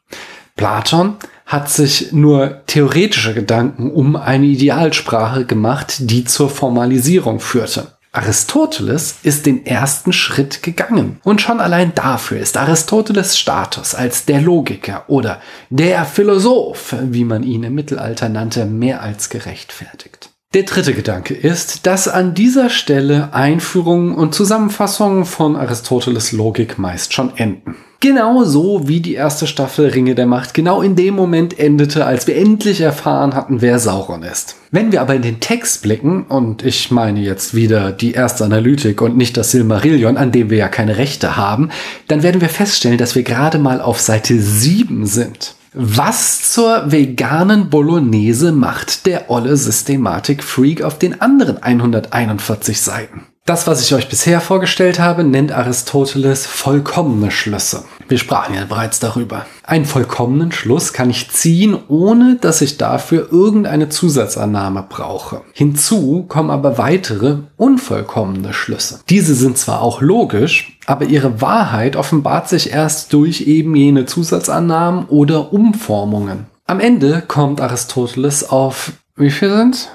Platon 0.54 1.16
hat 1.46 1.68
sich 1.68 2.12
nur 2.12 2.64
theoretische 2.66 3.34
Gedanken 3.34 3.90
um 3.90 4.14
eine 4.14 4.46
Idealsprache 4.46 5.46
gemacht, 5.46 5.96
die 5.98 6.24
zur 6.24 6.48
Formalisierung 6.48 7.40
führte. 7.40 7.95
Aristoteles 8.16 9.16
ist 9.22 9.46
den 9.46 9.66
ersten 9.66 10.12
Schritt 10.12 10.62
gegangen. 10.62 11.20
Und 11.22 11.40
schon 11.40 11.60
allein 11.60 11.94
dafür 11.94 12.38
ist 12.38 12.56
Aristoteles 12.56 13.38
Status 13.38 13.94
als 13.94 14.24
der 14.24 14.40
Logiker 14.40 15.04
oder 15.08 15.40
der 15.70 16.04
Philosoph, 16.04 16.94
wie 17.02 17.24
man 17.24 17.42
ihn 17.42 17.62
im 17.62 17.74
Mittelalter 17.74 18.28
nannte, 18.28 18.64
mehr 18.64 19.02
als 19.02 19.28
gerechtfertigt. 19.28 20.30
Der 20.54 20.62
dritte 20.62 20.94
Gedanke 20.94 21.34
ist, 21.34 21.86
dass 21.86 22.08
an 22.08 22.32
dieser 22.32 22.70
Stelle 22.70 23.34
Einführungen 23.34 24.14
und 24.14 24.34
Zusammenfassungen 24.34 25.26
von 25.26 25.54
Aristoteles 25.54 26.32
Logik 26.32 26.78
meist 26.78 27.12
schon 27.12 27.36
enden. 27.36 27.76
Genauso 28.00 28.88
wie 28.88 29.00
die 29.00 29.14
erste 29.14 29.46
Staffel 29.46 29.88
Ringe 29.88 30.14
der 30.14 30.26
Macht 30.26 30.52
genau 30.52 30.82
in 30.82 30.96
dem 30.96 31.14
Moment 31.14 31.58
endete, 31.58 32.04
als 32.04 32.26
wir 32.26 32.36
endlich 32.36 32.80
erfahren 32.80 33.34
hatten, 33.34 33.62
wer 33.62 33.78
Sauron 33.78 34.22
ist. 34.22 34.56
Wenn 34.70 34.92
wir 34.92 35.00
aber 35.00 35.14
in 35.14 35.22
den 35.22 35.40
Text 35.40 35.82
blicken, 35.82 36.24
und 36.24 36.62
ich 36.62 36.90
meine 36.90 37.20
jetzt 37.20 37.54
wieder 37.54 37.92
die 37.92 38.12
erste 38.12 38.44
Analytik 38.44 39.00
und 39.00 39.16
nicht 39.16 39.36
das 39.36 39.50
Silmarillion, 39.50 40.18
an 40.18 40.30
dem 40.30 40.50
wir 40.50 40.58
ja 40.58 40.68
keine 40.68 40.98
Rechte 40.98 41.36
haben, 41.36 41.70
dann 42.08 42.22
werden 42.22 42.40
wir 42.40 42.50
feststellen, 42.50 42.98
dass 42.98 43.14
wir 43.14 43.22
gerade 43.22 43.58
mal 43.58 43.80
auf 43.80 44.00
Seite 44.00 44.38
7 44.38 45.06
sind. 45.06 45.54
Was 45.72 46.52
zur 46.52 46.90
veganen 46.90 47.68
Bolognese 47.70 48.52
macht 48.52 49.06
der 49.06 49.30
olle 49.30 49.56
Systematik-Freak 49.56 50.82
auf 50.82 50.98
den 50.98 51.20
anderen 51.20 51.62
141 51.62 52.80
Seiten? 52.80 53.26
Das, 53.46 53.68
was 53.68 53.80
ich 53.80 53.94
euch 53.94 54.08
bisher 54.08 54.40
vorgestellt 54.40 54.98
habe, 54.98 55.22
nennt 55.22 55.52
Aristoteles 55.52 56.46
vollkommene 56.46 57.30
Schlüsse. 57.30 57.84
Wir 58.08 58.18
sprachen 58.18 58.56
ja 58.56 58.64
bereits 58.64 58.98
darüber. 58.98 59.46
Einen 59.62 59.84
vollkommenen 59.84 60.50
Schluss 60.50 60.92
kann 60.92 61.10
ich 61.10 61.30
ziehen, 61.30 61.78
ohne 61.86 62.38
dass 62.40 62.60
ich 62.60 62.76
dafür 62.76 63.28
irgendeine 63.30 63.88
Zusatzannahme 63.88 64.84
brauche. 64.88 65.42
Hinzu 65.52 66.24
kommen 66.24 66.50
aber 66.50 66.76
weitere 66.76 67.36
unvollkommene 67.56 68.52
Schlüsse. 68.52 68.98
Diese 69.08 69.36
sind 69.36 69.58
zwar 69.58 69.80
auch 69.80 70.00
logisch, 70.00 70.76
aber 70.86 71.04
ihre 71.04 71.40
Wahrheit 71.40 71.94
offenbart 71.94 72.48
sich 72.48 72.72
erst 72.72 73.12
durch 73.12 73.42
eben 73.42 73.76
jene 73.76 74.06
Zusatzannahmen 74.06 75.04
oder 75.06 75.52
Umformungen. 75.52 76.46
Am 76.66 76.80
Ende 76.80 77.22
kommt 77.22 77.60
Aristoteles 77.60 78.50
auf, 78.50 78.90
wie 79.14 79.30
viel 79.30 79.50
sind's? 79.50 79.88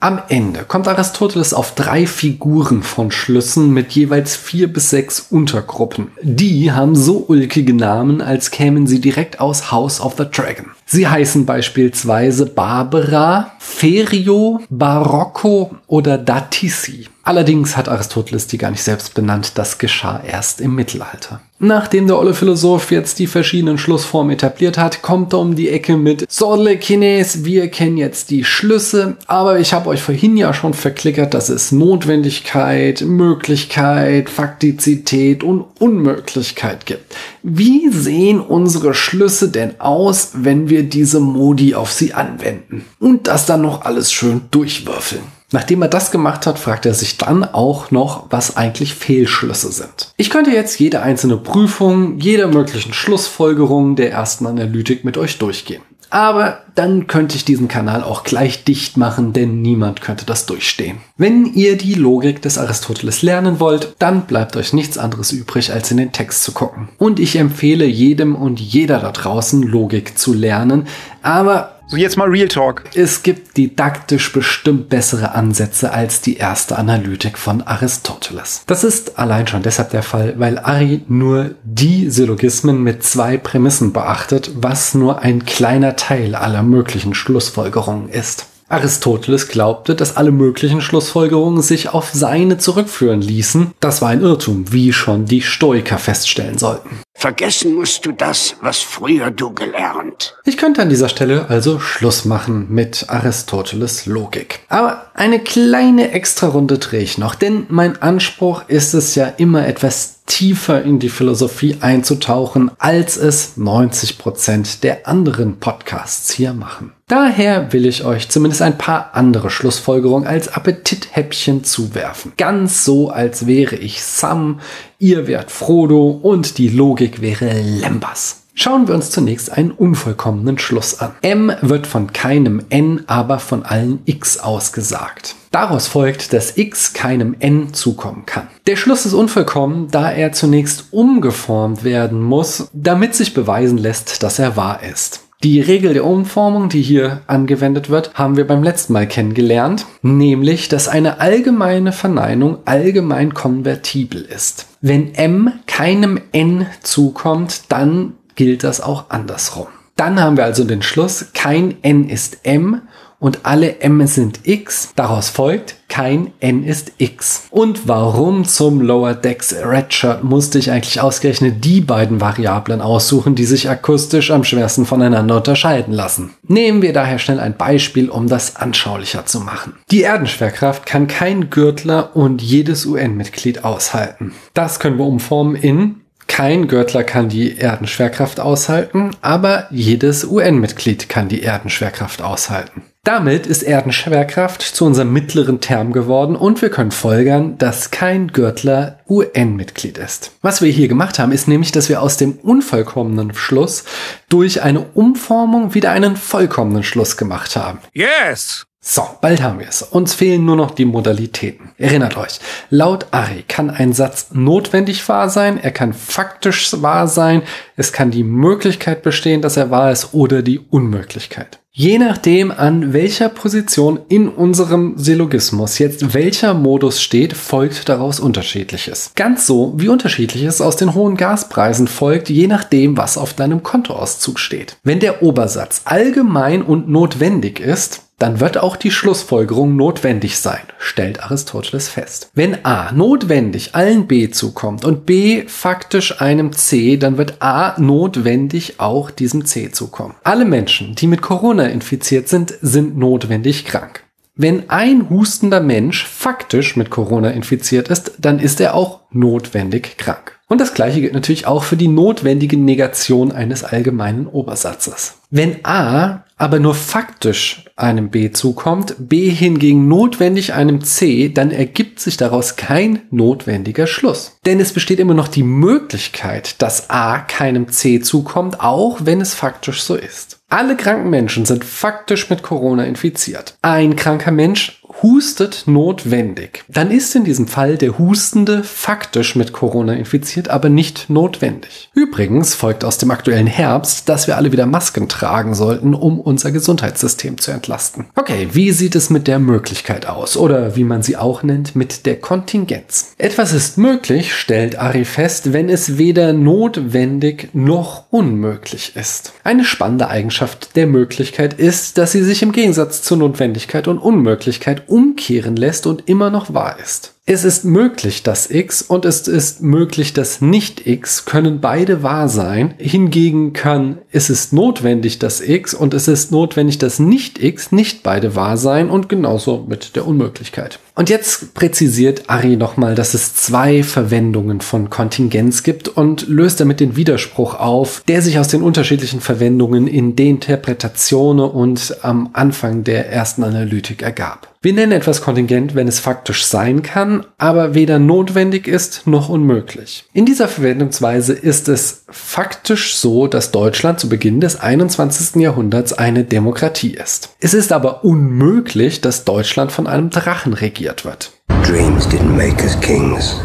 Am 0.00 0.22
Ende 0.28 0.62
kommt 0.62 0.86
Aristoteles 0.86 1.52
auf 1.52 1.74
drei 1.74 2.06
Figuren 2.06 2.84
von 2.84 3.10
Schlüssen 3.10 3.74
mit 3.74 3.90
jeweils 3.90 4.36
vier 4.36 4.72
bis 4.72 4.90
sechs 4.90 5.26
Untergruppen. 5.28 6.12
Die 6.22 6.70
haben 6.70 6.94
so 6.94 7.24
ulkige 7.26 7.74
Namen, 7.74 8.22
als 8.22 8.52
kämen 8.52 8.86
sie 8.86 9.00
direkt 9.00 9.40
aus 9.40 9.72
House 9.72 10.00
of 10.00 10.14
the 10.16 10.24
Dragon. 10.30 10.66
Sie 10.86 11.08
heißen 11.08 11.46
beispielsweise 11.46 12.46
Barbara, 12.46 13.50
Ferio, 13.58 14.60
Barocco 14.70 15.74
oder 15.88 16.16
Datisi. 16.16 17.08
Allerdings 17.28 17.76
hat 17.76 17.90
Aristoteles 17.90 18.46
die 18.46 18.56
gar 18.56 18.70
nicht 18.70 18.82
selbst 18.82 19.12
benannt, 19.12 19.52
das 19.56 19.76
geschah 19.76 20.18
erst 20.26 20.62
im 20.62 20.74
Mittelalter. 20.74 21.42
Nachdem 21.58 22.06
der 22.06 22.18
olle 22.18 22.32
Philosoph 22.32 22.90
jetzt 22.90 23.18
die 23.18 23.26
verschiedenen 23.26 23.76
Schlussformen 23.76 24.32
etabliert 24.32 24.78
hat, 24.78 25.02
kommt 25.02 25.34
er 25.34 25.40
um 25.40 25.54
die 25.54 25.68
Ecke 25.68 25.98
mit 25.98 26.24
Sordle 26.32 26.78
Kines, 26.78 27.44
wir 27.44 27.68
kennen 27.68 27.98
jetzt 27.98 28.30
die 28.30 28.44
Schlüsse, 28.44 29.18
aber 29.26 29.60
ich 29.60 29.74
habe 29.74 29.90
euch 29.90 30.00
vorhin 30.00 30.38
ja 30.38 30.54
schon 30.54 30.72
verklickert, 30.72 31.34
dass 31.34 31.50
es 31.50 31.70
Notwendigkeit, 31.70 33.02
Möglichkeit, 33.02 34.30
Faktizität 34.30 35.44
und 35.44 35.66
Unmöglichkeit 35.78 36.86
gibt. 36.86 37.14
Wie 37.42 37.90
sehen 37.90 38.40
unsere 38.40 38.94
Schlüsse 38.94 39.50
denn 39.50 39.78
aus, 39.82 40.30
wenn 40.32 40.70
wir 40.70 40.82
diese 40.82 41.20
Modi 41.20 41.74
auf 41.74 41.92
sie 41.92 42.14
anwenden? 42.14 42.86
Und 42.98 43.26
das 43.26 43.44
dann 43.44 43.60
noch 43.60 43.82
alles 43.82 44.14
schön 44.14 44.40
durchwürfeln. 44.50 45.37
Nachdem 45.50 45.80
er 45.80 45.88
das 45.88 46.10
gemacht 46.10 46.46
hat, 46.46 46.58
fragt 46.58 46.84
er 46.84 46.92
sich 46.92 47.16
dann 47.16 47.42
auch 47.42 47.90
noch, 47.90 48.26
was 48.28 48.56
eigentlich 48.58 48.94
Fehlschlüsse 48.94 49.72
sind. 49.72 50.12
Ich 50.18 50.28
könnte 50.28 50.50
jetzt 50.50 50.78
jede 50.78 51.00
einzelne 51.00 51.38
Prüfung, 51.38 52.18
jeder 52.18 52.48
möglichen 52.48 52.92
Schlussfolgerung 52.92 53.96
der 53.96 54.12
ersten 54.12 54.46
Analytik 54.46 55.04
mit 55.04 55.16
euch 55.16 55.38
durchgehen. 55.38 55.80
Aber 56.10 56.60
dann 56.74 57.06
könnte 57.06 57.36
ich 57.36 57.44
diesen 57.44 57.68
Kanal 57.68 58.02
auch 58.02 58.24
gleich 58.24 58.64
dicht 58.64 58.96
machen, 58.96 59.32
denn 59.34 59.60
niemand 59.60 60.00
könnte 60.00 60.24
das 60.24 60.46
durchstehen. 60.46 60.98
Wenn 61.18 61.44
ihr 61.52 61.76
die 61.76 61.94
Logik 61.94 62.40
des 62.40 62.56
Aristoteles 62.56 63.22
lernen 63.22 63.60
wollt, 63.60 63.94
dann 63.98 64.22
bleibt 64.22 64.56
euch 64.56 64.72
nichts 64.72 64.96
anderes 64.96 65.32
übrig, 65.32 65.72
als 65.72 65.90
in 65.90 65.98
den 65.98 66.12
Text 66.12 66.44
zu 66.44 66.52
gucken. 66.52 66.88
Und 66.98 67.20
ich 67.20 67.36
empfehle 67.36 67.84
jedem 67.84 68.36
und 68.36 68.58
jeder 68.58 69.00
da 69.00 69.12
draußen 69.12 69.62
Logik 69.62 70.18
zu 70.18 70.32
lernen, 70.32 70.86
aber 71.22 71.77
so, 71.88 71.96
jetzt 71.96 72.16
mal 72.16 72.28
Real 72.28 72.48
Talk. 72.48 72.84
Es 72.94 73.22
gibt 73.22 73.56
didaktisch 73.56 74.32
bestimmt 74.32 74.90
bessere 74.90 75.32
Ansätze 75.32 75.90
als 75.90 76.20
die 76.20 76.36
erste 76.36 76.78
Analytik 76.78 77.38
von 77.38 77.62
Aristoteles. 77.62 78.62
Das 78.66 78.84
ist 78.84 79.18
allein 79.18 79.46
schon 79.46 79.62
deshalb 79.62 79.90
der 79.90 80.02
Fall, 80.02 80.34
weil 80.36 80.58
Ari 80.58 81.02
nur 81.08 81.54
die 81.64 82.10
Syllogismen 82.10 82.82
mit 82.82 83.02
zwei 83.04 83.38
Prämissen 83.38 83.94
beachtet, 83.94 84.50
was 84.56 84.94
nur 84.94 85.22
ein 85.22 85.46
kleiner 85.46 85.96
Teil 85.96 86.34
aller 86.34 86.62
möglichen 86.62 87.14
Schlussfolgerungen 87.14 88.10
ist. 88.10 88.46
Aristoteles 88.68 89.48
glaubte, 89.48 89.94
dass 89.94 90.16
alle 90.16 90.30
möglichen 90.30 90.80
Schlussfolgerungen 90.80 91.62
sich 91.62 91.88
auf 91.90 92.10
seine 92.12 92.58
zurückführen 92.58 93.22
ließen. 93.22 93.72
Das 93.80 94.02
war 94.02 94.10
ein 94.10 94.20
Irrtum, 94.20 94.72
wie 94.72 94.92
schon 94.92 95.24
die 95.24 95.42
Stoiker 95.42 95.98
feststellen 95.98 96.58
sollten. 96.58 97.00
Vergessen 97.14 97.74
musst 97.74 98.06
du 98.06 98.12
das, 98.12 98.54
was 98.60 98.78
früher 98.78 99.32
du 99.32 99.52
gelernt. 99.52 100.36
Ich 100.44 100.56
könnte 100.56 100.82
an 100.82 100.88
dieser 100.88 101.08
Stelle 101.08 101.46
also 101.48 101.80
Schluss 101.80 102.24
machen 102.24 102.66
mit 102.68 103.06
Aristoteles 103.08 104.06
Logik. 104.06 104.60
Aber 104.68 105.06
eine 105.14 105.40
kleine 105.40 106.12
Extrarunde 106.12 106.78
drehe 106.78 107.00
ich 107.00 107.18
noch, 107.18 107.34
denn 107.34 107.66
mein 107.70 108.00
Anspruch 108.00 108.62
ist 108.68 108.94
es 108.94 109.16
ja 109.16 109.26
immer 109.26 109.66
etwas 109.66 110.17
tiefer 110.28 110.82
in 110.82 111.00
die 111.00 111.08
Philosophie 111.08 111.78
einzutauchen, 111.80 112.70
als 112.78 113.16
es 113.16 113.56
90 113.56 114.18
Prozent 114.18 114.84
der 114.84 115.08
anderen 115.08 115.58
Podcasts 115.58 116.32
hier 116.32 116.52
machen. 116.52 116.92
Daher 117.08 117.72
will 117.72 117.86
ich 117.86 118.04
euch 118.04 118.28
zumindest 118.28 118.62
ein 118.62 118.78
paar 118.78 119.14
andere 119.14 119.50
Schlussfolgerungen 119.50 120.28
als 120.28 120.48
Appetithäppchen 120.48 121.64
zuwerfen. 121.64 122.34
Ganz 122.36 122.84
so, 122.84 123.10
als 123.10 123.46
wäre 123.46 123.76
ich 123.76 124.02
Sam, 124.02 124.60
ihr 124.98 125.26
wärt 125.26 125.50
Frodo 125.50 126.10
und 126.10 126.58
die 126.58 126.68
Logik 126.68 127.20
wäre 127.20 127.60
Lembas. 127.60 128.37
Schauen 128.60 128.88
wir 128.88 128.96
uns 128.96 129.10
zunächst 129.10 129.52
einen 129.52 129.70
unvollkommenen 129.70 130.58
Schluss 130.58 130.98
an. 130.98 131.12
M 131.22 131.52
wird 131.62 131.86
von 131.86 132.12
keinem 132.12 132.60
N, 132.70 133.04
aber 133.06 133.38
von 133.38 133.62
allen 133.62 134.00
X 134.04 134.40
ausgesagt. 134.40 135.36
Daraus 135.52 135.86
folgt, 135.86 136.32
dass 136.32 136.56
x 136.56 136.92
keinem 136.92 137.36
n 137.38 137.72
zukommen 137.72 138.26
kann. 138.26 138.48
Der 138.66 138.74
Schluss 138.74 139.06
ist 139.06 139.14
unvollkommen, 139.14 139.86
da 139.92 140.10
er 140.10 140.32
zunächst 140.32 140.86
umgeformt 140.90 141.84
werden 141.84 142.20
muss, 142.20 142.68
damit 142.72 143.14
sich 143.14 143.32
beweisen 143.32 143.78
lässt, 143.78 144.24
dass 144.24 144.40
er 144.40 144.56
wahr 144.56 144.80
ist. 144.82 145.20
Die 145.44 145.60
Regel 145.60 145.94
der 145.94 146.04
Umformung, 146.04 146.68
die 146.68 146.82
hier 146.82 147.20
angewendet 147.28 147.90
wird, 147.90 148.14
haben 148.14 148.36
wir 148.36 148.44
beim 148.44 148.64
letzten 148.64 148.92
Mal 148.92 149.06
kennengelernt, 149.06 149.86
nämlich, 150.02 150.68
dass 150.68 150.88
eine 150.88 151.20
allgemeine 151.20 151.92
Verneinung 151.92 152.58
allgemein 152.64 153.34
konvertibel 153.34 154.20
ist. 154.20 154.66
Wenn 154.80 155.14
m 155.14 155.52
keinem 155.68 156.20
n 156.32 156.66
zukommt, 156.82 157.62
dann 157.68 158.14
gilt 158.38 158.62
das 158.62 158.80
auch 158.80 159.10
andersrum. 159.10 159.66
Dann 159.96 160.20
haben 160.20 160.36
wir 160.36 160.44
also 160.44 160.62
den 160.62 160.80
Schluss, 160.80 161.26
kein 161.34 161.74
n 161.82 162.08
ist 162.08 162.38
m 162.44 162.82
und 163.18 163.44
alle 163.44 163.80
m 163.80 164.06
sind 164.06 164.46
x. 164.46 164.92
Daraus 164.94 165.28
folgt, 165.28 165.74
kein 165.88 166.30
n 166.38 166.62
ist 166.62 166.92
x. 166.98 167.48
Und 167.50 167.88
warum 167.88 168.44
zum 168.44 168.80
Lower 168.80 169.14
Decks 169.14 169.52
Redshirt 169.52 170.22
musste 170.22 170.60
ich 170.60 170.70
eigentlich 170.70 171.00
ausgerechnet 171.00 171.64
die 171.64 171.80
beiden 171.80 172.20
Variablen 172.20 172.80
aussuchen, 172.80 173.34
die 173.34 173.44
sich 173.44 173.68
akustisch 173.68 174.30
am 174.30 174.44
schwersten 174.44 174.86
voneinander 174.86 175.38
unterscheiden 175.38 175.92
lassen? 175.92 176.30
Nehmen 176.46 176.80
wir 176.80 176.92
daher 176.92 177.18
schnell 177.18 177.40
ein 177.40 177.56
Beispiel, 177.56 178.08
um 178.08 178.28
das 178.28 178.54
anschaulicher 178.54 179.26
zu 179.26 179.40
machen. 179.40 179.74
Die 179.90 180.02
Erdenschwerkraft 180.02 180.86
kann 180.86 181.08
kein 181.08 181.50
Gürtler 181.50 182.14
und 182.14 182.40
jedes 182.40 182.86
UN-Mitglied 182.86 183.64
aushalten. 183.64 184.32
Das 184.54 184.78
können 184.78 184.96
wir 184.96 185.06
umformen 185.06 185.56
in 185.56 186.02
kein 186.28 186.68
Gürtler 186.68 187.02
kann 187.02 187.28
die 187.28 187.58
Erdenschwerkraft 187.58 188.38
aushalten, 188.38 189.10
aber 189.22 189.66
jedes 189.70 190.24
UN-Mitglied 190.24 191.08
kann 191.08 191.28
die 191.28 191.42
Erdenschwerkraft 191.42 192.22
aushalten. 192.22 192.82
Damit 193.02 193.46
ist 193.46 193.62
Erdenschwerkraft 193.62 194.60
zu 194.60 194.84
unserem 194.84 195.12
mittleren 195.12 195.60
Term 195.60 195.92
geworden 195.92 196.36
und 196.36 196.60
wir 196.60 196.68
können 196.68 196.90
folgern, 196.90 197.56
dass 197.56 197.90
kein 197.90 198.28
Gürtler 198.28 198.98
UN-Mitglied 199.08 199.96
ist. 199.96 200.32
Was 200.42 200.60
wir 200.60 200.70
hier 200.70 200.88
gemacht 200.88 201.18
haben, 201.18 201.32
ist 201.32 201.48
nämlich, 201.48 201.72
dass 201.72 201.88
wir 201.88 202.02
aus 202.02 202.18
dem 202.18 202.32
unvollkommenen 202.32 203.34
Schluss 203.34 203.84
durch 204.28 204.62
eine 204.62 204.80
Umformung 204.80 205.74
wieder 205.74 205.90
einen 205.90 206.16
vollkommenen 206.16 206.82
Schluss 206.82 207.16
gemacht 207.16 207.56
haben. 207.56 207.78
Yes! 207.94 208.67
So, 208.90 209.02
bald 209.20 209.42
haben 209.42 209.58
wir 209.58 209.68
es. 209.68 209.82
Uns 209.82 210.14
fehlen 210.14 210.46
nur 210.46 210.56
noch 210.56 210.70
die 210.70 210.86
Modalitäten. 210.86 211.72
Erinnert 211.76 212.16
euch, 212.16 212.40
laut 212.70 213.08
Ari 213.10 213.44
kann 213.46 213.68
ein 213.68 213.92
Satz 213.92 214.28
notwendig 214.32 215.06
wahr 215.10 215.28
sein, 215.28 215.62
er 215.62 215.72
kann 215.72 215.92
faktisch 215.92 216.72
wahr 216.80 217.06
sein, 217.06 217.42
es 217.76 217.92
kann 217.92 218.10
die 218.10 218.24
Möglichkeit 218.24 219.02
bestehen, 219.02 219.42
dass 219.42 219.58
er 219.58 219.70
wahr 219.70 219.92
ist 219.92 220.14
oder 220.14 220.40
die 220.40 220.60
Unmöglichkeit. 220.70 221.60
Je 221.70 221.98
nachdem, 221.98 222.50
an 222.50 222.94
welcher 222.94 223.28
Position 223.28 224.00
in 224.08 224.26
unserem 224.26 224.94
Syllogismus 224.96 225.78
jetzt 225.78 226.14
welcher 226.14 226.54
Modus 226.54 227.02
steht, 227.02 227.34
folgt 227.34 227.90
daraus 227.90 228.18
unterschiedliches. 228.18 229.12
Ganz 229.14 229.46
so, 229.46 229.74
wie 229.76 229.88
unterschiedliches 229.88 230.62
aus 230.62 230.76
den 230.76 230.94
hohen 230.94 231.18
Gaspreisen 231.18 231.88
folgt, 231.88 232.30
je 232.30 232.46
nachdem, 232.46 232.96
was 232.96 233.18
auf 233.18 233.34
deinem 233.34 233.62
Kontoauszug 233.62 234.38
steht. 234.38 234.78
Wenn 234.82 234.98
der 234.98 235.22
Obersatz 235.22 235.82
allgemein 235.84 236.62
und 236.62 236.88
notwendig 236.88 237.60
ist, 237.60 238.07
dann 238.18 238.40
wird 238.40 238.58
auch 238.58 238.76
die 238.76 238.90
Schlussfolgerung 238.90 239.76
notwendig 239.76 240.38
sein, 240.38 240.62
stellt 240.78 241.22
Aristoteles 241.22 241.88
fest. 241.88 242.30
Wenn 242.34 242.64
A 242.64 242.92
notwendig 242.92 243.74
allen 243.74 244.06
B 244.06 244.30
zukommt 244.30 244.84
und 244.84 245.06
B 245.06 245.44
faktisch 245.46 246.20
einem 246.20 246.52
C, 246.52 246.96
dann 246.96 247.16
wird 247.16 247.40
A 247.40 247.80
notwendig 247.80 248.80
auch 248.80 249.10
diesem 249.10 249.44
C 249.44 249.70
zukommen. 249.70 250.14
Alle 250.24 250.44
Menschen, 250.44 250.94
die 250.96 251.06
mit 251.06 251.22
Corona 251.22 251.66
infiziert 251.66 252.28
sind, 252.28 252.54
sind 252.60 252.98
notwendig 252.98 253.64
krank. 253.64 254.04
Wenn 254.34 254.70
ein 254.70 255.10
hustender 255.10 255.60
Mensch 255.60 256.04
faktisch 256.04 256.76
mit 256.76 256.90
Corona 256.90 257.30
infiziert 257.30 257.88
ist, 257.88 258.12
dann 258.18 258.38
ist 258.38 258.60
er 258.60 258.74
auch 258.74 259.00
notwendig 259.10 259.96
krank. 259.96 260.37
Und 260.48 260.62
das 260.62 260.72
gleiche 260.72 261.02
gilt 261.02 261.12
natürlich 261.12 261.46
auch 261.46 261.62
für 261.62 261.76
die 261.76 261.88
notwendige 261.88 262.56
Negation 262.56 263.32
eines 263.32 263.64
allgemeinen 263.64 264.26
Obersatzes. 264.26 265.18
Wenn 265.30 265.62
A 265.64 266.24
aber 266.38 266.58
nur 266.58 266.74
faktisch 266.74 267.64
einem 267.76 268.08
B 268.08 268.30
zukommt, 268.30 268.94
B 268.98 269.28
hingegen 269.28 269.88
notwendig 269.88 270.54
einem 270.54 270.82
C, 270.82 271.28
dann 271.28 271.50
ergibt 271.50 272.00
sich 272.00 272.16
daraus 272.16 272.56
kein 272.56 273.02
notwendiger 273.10 273.86
Schluss. 273.86 274.38
Denn 274.46 274.58
es 274.58 274.72
besteht 274.72 275.00
immer 275.00 275.14
noch 275.14 275.28
die 275.28 275.42
Möglichkeit, 275.42 276.62
dass 276.62 276.88
A 276.88 277.18
keinem 277.18 277.68
C 277.68 278.00
zukommt, 278.00 278.60
auch 278.60 279.00
wenn 279.02 279.20
es 279.20 279.34
faktisch 279.34 279.82
so 279.82 279.96
ist. 279.96 280.38
Alle 280.48 280.76
kranken 280.76 281.10
Menschen 281.10 281.44
sind 281.44 281.62
faktisch 281.62 282.30
mit 282.30 282.42
Corona 282.42 282.84
infiziert. 282.84 283.58
Ein 283.60 283.96
kranker 283.96 284.30
Mensch 284.30 284.77
hustet 285.02 285.64
notwendig. 285.66 286.64
Dann 286.68 286.90
ist 286.90 287.14
in 287.14 287.24
diesem 287.24 287.46
Fall 287.46 287.76
der 287.76 287.98
Hustende 287.98 288.62
faktisch 288.64 289.36
mit 289.36 289.52
Corona 289.52 289.94
infiziert, 289.94 290.48
aber 290.48 290.68
nicht 290.68 291.08
notwendig. 291.08 291.90
Übrigens 291.94 292.54
folgt 292.54 292.84
aus 292.84 292.98
dem 292.98 293.10
aktuellen 293.10 293.46
Herbst, 293.46 294.08
dass 294.08 294.26
wir 294.26 294.36
alle 294.36 294.52
wieder 294.52 294.66
Masken 294.66 295.08
tragen 295.08 295.54
sollten, 295.54 295.94
um 295.94 296.20
unser 296.20 296.50
Gesundheitssystem 296.50 297.38
zu 297.38 297.50
entlasten. 297.50 298.06
Okay, 298.16 298.48
wie 298.52 298.72
sieht 298.72 298.96
es 298.96 299.10
mit 299.10 299.26
der 299.26 299.38
Möglichkeit 299.38 300.06
aus? 300.06 300.36
Oder 300.36 300.76
wie 300.76 300.84
man 300.84 301.02
sie 301.02 301.16
auch 301.16 301.42
nennt, 301.42 301.76
mit 301.76 302.06
der 302.06 302.16
Kontingenz. 302.16 303.14
Etwas 303.18 303.52
ist 303.52 303.78
möglich, 303.78 304.34
stellt 304.34 304.78
Ari 304.78 305.04
fest, 305.04 305.52
wenn 305.52 305.68
es 305.68 305.98
weder 305.98 306.32
notwendig 306.32 307.50
noch 307.52 308.04
unmöglich 308.10 308.96
ist. 308.96 309.32
Eine 309.44 309.64
spannende 309.64 310.08
Eigenschaft 310.08 310.76
der 310.76 310.86
Möglichkeit 310.86 311.54
ist, 311.54 311.98
dass 311.98 312.12
sie 312.12 312.22
sich 312.22 312.42
im 312.42 312.52
Gegensatz 312.52 313.02
zur 313.02 313.16
Notwendigkeit 313.18 313.88
und 313.88 313.98
Unmöglichkeit 313.98 314.87
umkehren 314.88 315.56
lässt 315.56 315.86
und 315.86 316.08
immer 316.08 316.30
noch 316.30 316.52
wahr 316.54 316.78
ist. 316.82 317.14
Es 317.26 317.44
ist 317.44 317.64
möglich, 317.64 318.22
dass 318.22 318.50
x 318.50 318.80
und 318.80 319.04
es 319.04 319.28
ist 319.28 319.60
möglich, 319.60 320.14
dass 320.14 320.40
nicht 320.40 320.86
x 320.86 321.26
können 321.26 321.60
beide 321.60 322.02
wahr 322.02 322.28
sein. 322.28 322.72
Hingegen 322.78 323.52
kann 323.52 323.98
es 324.10 324.30
ist 324.30 324.54
notwendig, 324.54 325.18
dass 325.18 325.42
x 325.42 325.74
und 325.74 325.92
es 325.92 326.08
ist 326.08 326.32
notwendig, 326.32 326.78
dass 326.78 326.98
nicht 326.98 327.42
x 327.42 327.70
nicht 327.70 328.02
beide 328.02 328.34
wahr 328.34 328.56
sein 328.56 328.88
und 328.88 329.10
genauso 329.10 329.66
mit 329.68 329.94
der 329.94 330.06
Unmöglichkeit. 330.06 330.78
Und 330.98 331.10
jetzt 331.10 331.54
präzisiert 331.54 332.24
Ari 332.26 332.56
nochmal, 332.56 332.96
dass 332.96 333.14
es 333.14 333.32
zwei 333.32 333.84
Verwendungen 333.84 334.60
von 334.60 334.90
Kontingenz 334.90 335.62
gibt 335.62 335.86
und 335.86 336.26
löst 336.26 336.58
damit 336.58 336.80
den 336.80 336.96
Widerspruch 336.96 337.54
auf, 337.54 338.02
der 338.08 338.20
sich 338.20 338.40
aus 338.40 338.48
den 338.48 338.62
unterschiedlichen 338.62 339.20
Verwendungen 339.20 339.86
in 339.86 340.16
Deinterpretationen 340.16 341.48
und 341.48 341.98
am 342.02 342.30
Anfang 342.32 342.82
der 342.82 343.12
ersten 343.12 343.44
Analytik 343.44 344.02
ergab. 344.02 344.48
Wir 344.60 344.72
nennen 344.72 344.90
etwas 344.90 345.22
kontingent, 345.22 345.76
wenn 345.76 345.86
es 345.86 346.00
faktisch 346.00 346.44
sein 346.44 346.82
kann, 346.82 347.24
aber 347.38 347.74
weder 347.76 348.00
notwendig 348.00 348.66
ist 348.66 349.06
noch 349.06 349.28
unmöglich. 349.28 350.04
In 350.12 350.26
dieser 350.26 350.48
Verwendungsweise 350.48 351.32
ist 351.32 351.68
es 351.68 352.02
faktisch 352.10 352.96
so, 352.96 353.28
dass 353.28 353.52
Deutschland 353.52 354.00
zu 354.00 354.08
Beginn 354.08 354.40
des 354.40 354.58
21. 354.58 355.40
Jahrhunderts 355.40 355.92
eine 355.92 356.24
Demokratie 356.24 356.94
ist. 356.94 357.36
Es 357.38 357.54
ist 357.54 357.70
aber 357.70 358.04
unmöglich, 358.04 359.00
dass 359.00 359.22
Deutschland 359.22 359.70
von 359.70 359.86
einem 359.86 360.10
Drachen 360.10 360.54
regiert 360.54 360.87
wird. 361.04 361.32
Dreams 361.64 362.06
didn't 362.06 362.36
make 362.36 362.62
us 362.62 362.78
kings. 362.80 363.40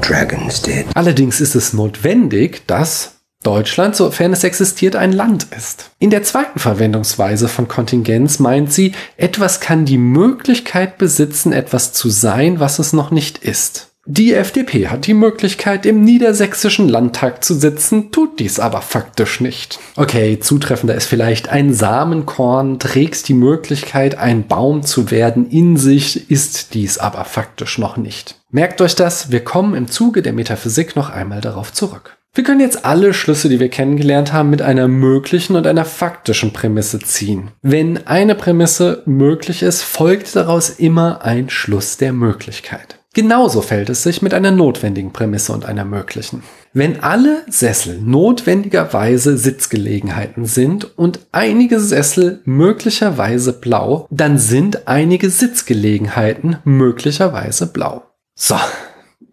Dragons 0.00 0.60
did. 0.60 0.86
Allerdings 0.94 1.40
ist 1.40 1.54
es 1.54 1.72
notwendig, 1.72 2.66
dass 2.66 3.22
Deutschland, 3.42 3.96
sofern 3.96 4.32
es 4.32 4.44
existiert, 4.44 4.94
ein 4.96 5.12
Land 5.12 5.46
ist. 5.56 5.90
In 5.98 6.10
der 6.10 6.22
zweiten 6.22 6.58
Verwendungsweise 6.58 7.48
von 7.48 7.66
Kontingenz 7.66 8.38
meint 8.38 8.72
sie, 8.72 8.92
etwas 9.16 9.60
kann 9.60 9.84
die 9.84 9.98
Möglichkeit 9.98 10.98
besitzen, 10.98 11.52
etwas 11.52 11.92
zu 11.92 12.08
sein, 12.08 12.60
was 12.60 12.78
es 12.78 12.92
noch 12.92 13.10
nicht 13.10 13.38
ist. 13.38 13.91
Die 14.06 14.34
FDP 14.34 14.88
hat 14.88 15.06
die 15.06 15.14
Möglichkeit, 15.14 15.86
im 15.86 16.02
niedersächsischen 16.02 16.88
Landtag 16.88 17.44
zu 17.44 17.54
sitzen, 17.54 18.10
tut 18.10 18.40
dies 18.40 18.58
aber 18.58 18.82
faktisch 18.82 19.40
nicht. 19.40 19.78
Okay, 19.94 20.40
zutreffender 20.40 20.96
ist 20.96 21.06
vielleicht 21.06 21.50
ein 21.50 21.72
Samenkorn, 21.72 22.80
trägt 22.80 23.28
die 23.28 23.34
Möglichkeit, 23.34 24.18
ein 24.18 24.48
Baum 24.48 24.82
zu 24.82 25.12
werden 25.12 25.48
in 25.48 25.76
sich, 25.76 26.28
ist 26.32 26.74
dies 26.74 26.98
aber 26.98 27.24
faktisch 27.24 27.78
noch 27.78 27.96
nicht. 27.96 28.40
Merkt 28.50 28.80
euch 28.80 28.96
das, 28.96 29.30
wir 29.30 29.44
kommen 29.44 29.74
im 29.74 29.86
Zuge 29.86 30.20
der 30.22 30.32
Metaphysik 30.32 30.96
noch 30.96 31.08
einmal 31.08 31.40
darauf 31.40 31.72
zurück. 31.72 32.16
Wir 32.34 32.42
können 32.42 32.60
jetzt 32.60 32.84
alle 32.84 33.14
Schlüsse, 33.14 33.48
die 33.48 33.60
wir 33.60 33.68
kennengelernt 33.68 34.32
haben, 34.32 34.50
mit 34.50 34.62
einer 34.62 34.88
möglichen 34.88 35.54
und 35.54 35.66
einer 35.66 35.84
faktischen 35.84 36.52
Prämisse 36.52 36.98
ziehen. 36.98 37.52
Wenn 37.62 38.06
eine 38.08 38.34
Prämisse 38.34 39.02
möglich 39.06 39.62
ist, 39.62 39.82
folgt 39.82 40.34
daraus 40.34 40.70
immer 40.70 41.22
ein 41.24 41.50
Schluss 41.50 41.98
der 41.98 42.12
Möglichkeit. 42.12 42.98
Genauso 43.14 43.60
fällt 43.60 43.90
es 43.90 44.02
sich 44.02 44.22
mit 44.22 44.32
einer 44.32 44.50
notwendigen 44.50 45.12
Prämisse 45.12 45.52
und 45.52 45.66
einer 45.66 45.84
möglichen. 45.84 46.42
Wenn 46.72 47.02
alle 47.02 47.42
Sessel 47.46 48.00
notwendigerweise 48.00 49.36
Sitzgelegenheiten 49.36 50.46
sind 50.46 50.96
und 50.96 51.20
einige 51.30 51.78
Sessel 51.78 52.40
möglicherweise 52.46 53.52
blau, 53.52 54.06
dann 54.10 54.38
sind 54.38 54.88
einige 54.88 55.28
Sitzgelegenheiten 55.28 56.56
möglicherweise 56.64 57.66
blau. 57.66 58.04
So, 58.34 58.56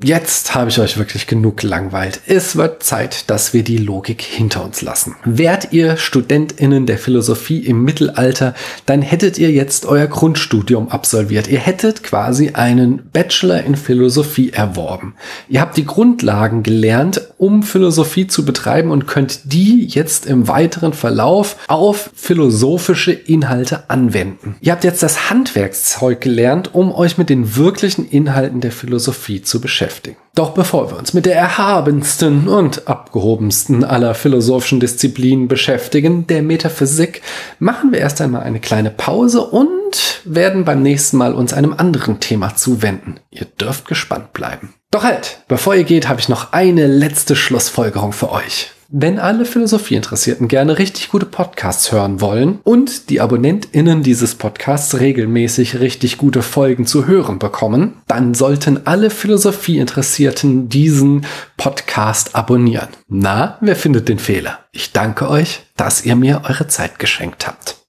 Jetzt 0.02 0.56
habe 0.56 0.70
ich 0.70 0.80
euch 0.80 0.98
wirklich 0.98 1.28
genug 1.28 1.58
gelangweilt. 1.58 2.22
Es 2.26 2.56
wird 2.56 2.84
Zeit, 2.84 3.30
dass 3.30 3.54
wir 3.54 3.66
die 3.66 3.76
Logik 3.76 4.22
hinter 4.22 4.64
uns 4.64 4.82
lassen. 4.82 5.18
Wärt 5.26 5.74
ihr 5.74 5.98
StudentInnen 5.98 6.86
der 6.86 6.98
Philosophie 6.98 7.60
im 7.66 7.84
Mittelalter, 7.84 8.54
dann 8.86 9.02
hättet 9.02 9.38
ihr 9.38 9.52
jetzt 9.52 9.86
euer 9.86 10.08
Grundstudium 10.08 10.88
absolviert. 10.88 11.50
Ihr 11.50 11.60
hättet 11.60 12.02
quasi 12.02 12.52
einen 12.52 13.10
Bachelor 13.12 13.62
in 13.66 13.76
Philosophie 13.76 14.52
erworben. 14.52 15.16
Ihr 15.50 15.60
habt 15.60 15.76
die 15.76 15.86
Grundlagen 15.86 16.64
gelernt, 16.64 17.20
um 17.38 17.62
Philosophie 17.62 18.28
zu 18.28 18.46
betreiben 18.46 18.92
und 18.92 19.06
könnt 19.06 19.52
die 19.52 19.86
jetzt 19.86 20.26
im 20.26 20.48
weiteren 20.48 20.94
Verlauf 20.94 21.58
auf 21.68 22.10
philosophische 22.16 23.12
Inhalte 23.12 23.90
anwenden. 23.90 24.56
Ihr 24.62 24.72
habt 24.72 24.86
jetzt 24.86 25.04
das 25.04 25.30
Handwerkszeug 25.30 26.22
gelernt, 26.22 26.74
um 26.74 26.94
euch 26.94 27.18
mit 27.18 27.30
den 27.30 27.58
wirklichen 27.58 28.08
Inhalten 28.08 28.62
der 28.62 28.72
Philosophie 28.72 29.42
zu 29.42 29.60
beschäftigen 29.60 29.89
beschäftigen. 29.90 30.18
Doch 30.36 30.52
bevor 30.52 30.92
wir 30.92 30.98
uns 30.98 31.14
mit 31.14 31.26
der 31.26 31.36
erhabensten 31.36 32.48
und 32.48 32.88
abgehobensten 32.88 33.84
aller 33.84 34.14
philosophischen 34.14 34.80
Disziplinen 34.80 35.48
beschäftigen, 35.48 36.28
der 36.28 36.44
Metaphysik, 36.44 37.22
machen 37.58 37.92
wir 37.92 38.00
erst 38.00 38.22
einmal 38.22 38.44
eine 38.44 38.60
kleine 38.60 38.92
Pause 38.92 39.42
und 39.42 40.22
werden 40.24 40.64
beim 40.64 40.82
nächsten 40.82 41.18
Mal 41.18 41.34
uns 41.34 41.54
einem 41.54 41.74
anderen 41.74 42.20
Thema 42.20 42.56
zuwenden. 42.56 43.20
Ihr 43.32 43.46
dürft 43.46 43.88
gespannt 43.88 44.32
bleiben. 44.34 44.76
Doch 44.92 45.04
halt, 45.04 45.40
bevor 45.48 45.76
ihr 45.76 45.84
geht, 45.84 46.08
habe 46.08 46.20
ich 46.20 46.30
noch 46.30 46.54
eine 46.54 46.88
letzte 46.88 47.36
Schlussfolgerung 47.36 48.14
für 48.14 48.32
euch. 48.32 48.72
Wenn 48.92 49.20
alle 49.20 49.46
Philosophieinteressierten 49.46 50.48
gerne 50.48 50.80
richtig 50.80 51.10
gute 51.10 51.28
Podcasts 51.28 51.92
hören 51.92 52.22
wollen 52.22 52.58
und 52.64 53.12
die 53.12 53.22
AbonnentInnen 53.22 54.02
dieses 54.02 54.34
Podcasts 54.34 55.00
regelmäßig 55.00 55.80
richtig 55.80 56.18
gute 56.18 56.42
Folgen 56.42 56.88
zu 56.88 57.06
hören 57.06 57.38
bekommen, 57.38 58.02
dann 58.08 58.34
sollten 58.34 58.88
alle 58.88 59.12
Philosophieinteressierten 59.12 60.70
diesen 60.70 61.28
Podcast 61.56 62.36
abonnieren. 62.36 62.90
Na, 63.08 63.60
wer 63.62 63.76
findet 63.76 64.10
den 64.10 64.18
Fehler? 64.18 64.58
Ich 64.72 64.92
danke 64.92 65.30
euch, 65.30 65.62
dass 65.78 66.04
ihr 66.04 66.16
mir 66.16 66.42
eure 66.50 66.68
Zeit 66.68 66.98
geschenkt 66.98 67.46
habt. 67.46 67.80